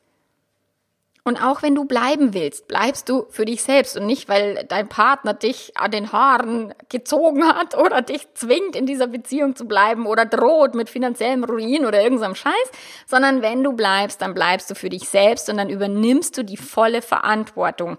Und 1.28 1.44
auch 1.44 1.64
wenn 1.64 1.74
du 1.74 1.86
bleiben 1.86 2.36
willst, 2.36 2.68
bleibst 2.68 3.10
du 3.10 3.26
für 3.32 3.46
dich 3.46 3.64
selbst 3.64 3.98
und 3.98 4.06
nicht, 4.06 4.30
weil 4.30 4.64
dein 4.68 4.88
Partner 4.88 5.34
dich 5.34 5.76
an 5.76 5.90
den 5.90 6.12
Haaren 6.12 6.72
gezogen 6.90 7.48
hat 7.48 7.76
oder 7.76 8.04
dich 8.04 8.32
zwingt, 8.36 8.76
in 8.76 8.86
dieser 8.86 9.08
Beziehung 9.08 9.56
zu 9.56 9.66
bleiben 9.66 10.06
oder 10.06 10.28
droht 10.28 10.76
mit 10.76 10.88
finanziellem 10.88 11.44
Ruin 11.44 11.88
oder 11.88 12.04
irgendeinem 12.04 12.36
Scheiß, 12.36 12.72
sondern 13.08 13.42
wenn 13.42 13.64
du 13.64 13.74
bleibst, 13.74 14.22
dann 14.22 14.36
bleibst 14.36 14.70
du 14.70 14.76
für 14.76 14.90
dich 14.90 15.10
selbst 15.10 15.50
und 15.50 15.58
dann 15.58 15.72
übernimmst 15.72 16.38
du 16.38 16.44
die 16.44 16.58
volle 16.58 17.02
Verantwortung 17.02 17.98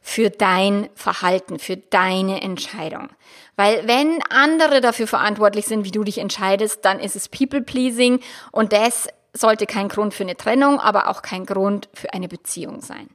für 0.00 0.30
dein 0.30 0.88
Verhalten, 0.94 1.58
für 1.58 1.78
deine 1.78 2.42
Entscheidung. 2.42 3.08
Weil 3.56 3.88
wenn 3.88 4.22
andere 4.30 4.80
dafür 4.80 5.08
verantwortlich 5.08 5.66
sind, 5.66 5.84
wie 5.84 5.90
du 5.90 6.04
dich 6.04 6.18
entscheidest, 6.18 6.84
dann 6.84 7.00
ist 7.00 7.16
es 7.16 7.28
People-Pleasing 7.28 8.20
und 8.52 8.72
das 8.72 9.08
sollte 9.32 9.66
kein 9.66 9.88
Grund 9.88 10.14
für 10.14 10.24
eine 10.24 10.36
Trennung, 10.36 10.80
aber 10.80 11.08
auch 11.08 11.22
kein 11.22 11.46
Grund 11.46 11.88
für 11.94 12.12
eine 12.12 12.28
Beziehung 12.28 12.80
sein. 12.80 13.08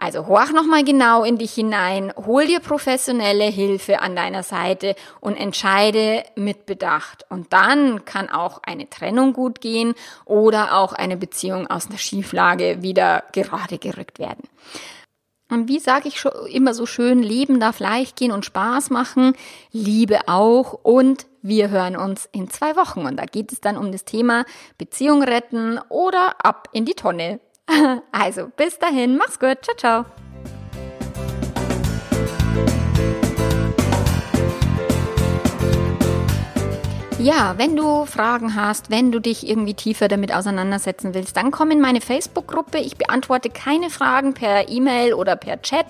Also 0.00 0.26
horch 0.26 0.50
nochmal 0.52 0.82
genau 0.82 1.24
in 1.24 1.36
dich 1.36 1.52
hinein, 1.52 2.10
hol 2.16 2.46
dir 2.46 2.60
professionelle 2.60 3.44
Hilfe 3.44 4.00
an 4.00 4.16
deiner 4.16 4.42
Seite 4.42 4.96
und 5.20 5.36
entscheide 5.36 6.24
mit 6.36 6.64
Bedacht. 6.64 7.26
Und 7.28 7.52
dann 7.52 8.06
kann 8.06 8.30
auch 8.30 8.62
eine 8.62 8.88
Trennung 8.88 9.34
gut 9.34 9.60
gehen 9.60 9.94
oder 10.24 10.78
auch 10.78 10.94
eine 10.94 11.18
Beziehung 11.18 11.66
aus 11.66 11.88
einer 11.88 11.98
Schieflage 11.98 12.80
wieder 12.80 13.24
gerade 13.32 13.76
gerückt 13.76 14.18
werden. 14.18 14.48
Und 15.50 15.68
wie 15.68 15.80
sage 15.80 16.08
ich 16.08 16.18
schon 16.18 16.32
immer 16.46 16.72
so 16.72 16.86
schön, 16.86 17.22
Leben 17.22 17.60
darf 17.60 17.78
leicht 17.78 18.16
gehen 18.16 18.32
und 18.32 18.46
Spaß 18.46 18.88
machen, 18.88 19.34
Liebe 19.70 20.28
auch 20.28 20.72
und 20.82 21.26
wir 21.42 21.70
hören 21.70 21.96
uns 21.96 22.28
in 22.32 22.50
zwei 22.50 22.76
Wochen 22.76 23.00
und 23.06 23.16
da 23.16 23.24
geht 23.24 23.52
es 23.52 23.60
dann 23.60 23.76
um 23.76 23.92
das 23.92 24.04
Thema 24.04 24.44
Beziehung 24.78 25.22
retten 25.22 25.78
oder 25.88 26.44
ab 26.44 26.68
in 26.72 26.84
die 26.84 26.94
Tonne. 26.94 27.40
Also 28.12 28.48
bis 28.56 28.78
dahin, 28.78 29.16
mach's 29.16 29.38
gut, 29.38 29.58
ciao, 29.62 29.76
ciao. 29.76 30.29
Ja, 37.22 37.52
wenn 37.58 37.76
du 37.76 38.06
Fragen 38.06 38.54
hast, 38.54 38.90
wenn 38.90 39.12
du 39.12 39.20
dich 39.20 39.46
irgendwie 39.46 39.74
tiefer 39.74 40.08
damit 40.08 40.34
auseinandersetzen 40.34 41.12
willst, 41.12 41.36
dann 41.36 41.50
komm 41.50 41.70
in 41.70 41.78
meine 41.78 42.00
Facebook-Gruppe. 42.00 42.78
Ich 42.78 42.96
beantworte 42.96 43.50
keine 43.50 43.90
Fragen 43.90 44.32
per 44.32 44.70
E-Mail 44.70 45.12
oder 45.12 45.36
per 45.36 45.60
Chat, 45.60 45.84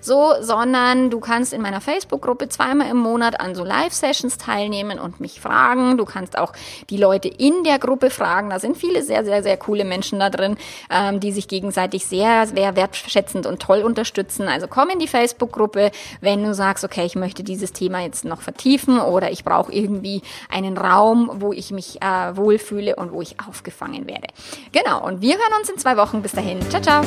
so, 0.00 0.34
sondern 0.40 1.10
du 1.10 1.18
kannst 1.18 1.52
in 1.52 1.60
meiner 1.60 1.80
Facebook-Gruppe 1.80 2.48
zweimal 2.48 2.88
im 2.88 2.98
Monat 2.98 3.40
an 3.40 3.56
so 3.56 3.64
Live-Sessions 3.64 4.38
teilnehmen 4.38 5.00
und 5.00 5.18
mich 5.18 5.40
fragen. 5.40 5.98
Du 5.98 6.04
kannst 6.04 6.38
auch 6.38 6.52
die 6.88 6.98
Leute 6.98 7.26
in 7.26 7.64
der 7.64 7.80
Gruppe 7.80 8.08
fragen. 8.08 8.50
Da 8.50 8.60
sind 8.60 8.76
viele 8.76 9.02
sehr, 9.02 9.24
sehr, 9.24 9.42
sehr 9.42 9.56
coole 9.56 9.84
Menschen 9.84 10.20
da 10.20 10.30
drin, 10.30 10.56
ähm, 10.88 11.18
die 11.18 11.32
sich 11.32 11.48
gegenseitig 11.48 12.06
sehr, 12.06 12.46
sehr 12.46 12.76
wertschätzend 12.76 13.46
und 13.46 13.60
toll 13.60 13.80
unterstützen. 13.80 14.46
Also 14.46 14.68
komm 14.68 14.90
in 14.90 15.00
die 15.00 15.08
Facebook-Gruppe, 15.08 15.90
wenn 16.20 16.44
du 16.44 16.54
sagst, 16.54 16.84
okay, 16.84 17.04
ich 17.04 17.16
möchte 17.16 17.42
dieses 17.42 17.72
Thema 17.72 18.02
jetzt 18.02 18.24
noch 18.24 18.40
vertiefen 18.40 19.00
oder 19.00 19.32
ich 19.32 19.42
brauche 19.42 19.72
irgendwie 19.72 20.22
Raum, 20.76 21.30
wo 21.34 21.52
ich 21.52 21.70
mich 21.70 22.00
äh, 22.02 22.36
wohlfühle 22.36 22.96
und 22.96 23.12
wo 23.12 23.22
ich 23.22 23.36
aufgefangen 23.46 24.06
werde. 24.06 24.28
Genau, 24.72 25.04
und 25.04 25.20
wir 25.20 25.34
hören 25.34 25.58
uns 25.58 25.68
in 25.68 25.78
zwei 25.78 25.96
Wochen. 25.96 26.22
Bis 26.22 26.32
dahin. 26.32 26.60
Ciao, 26.70 26.82
ciao. 26.82 27.02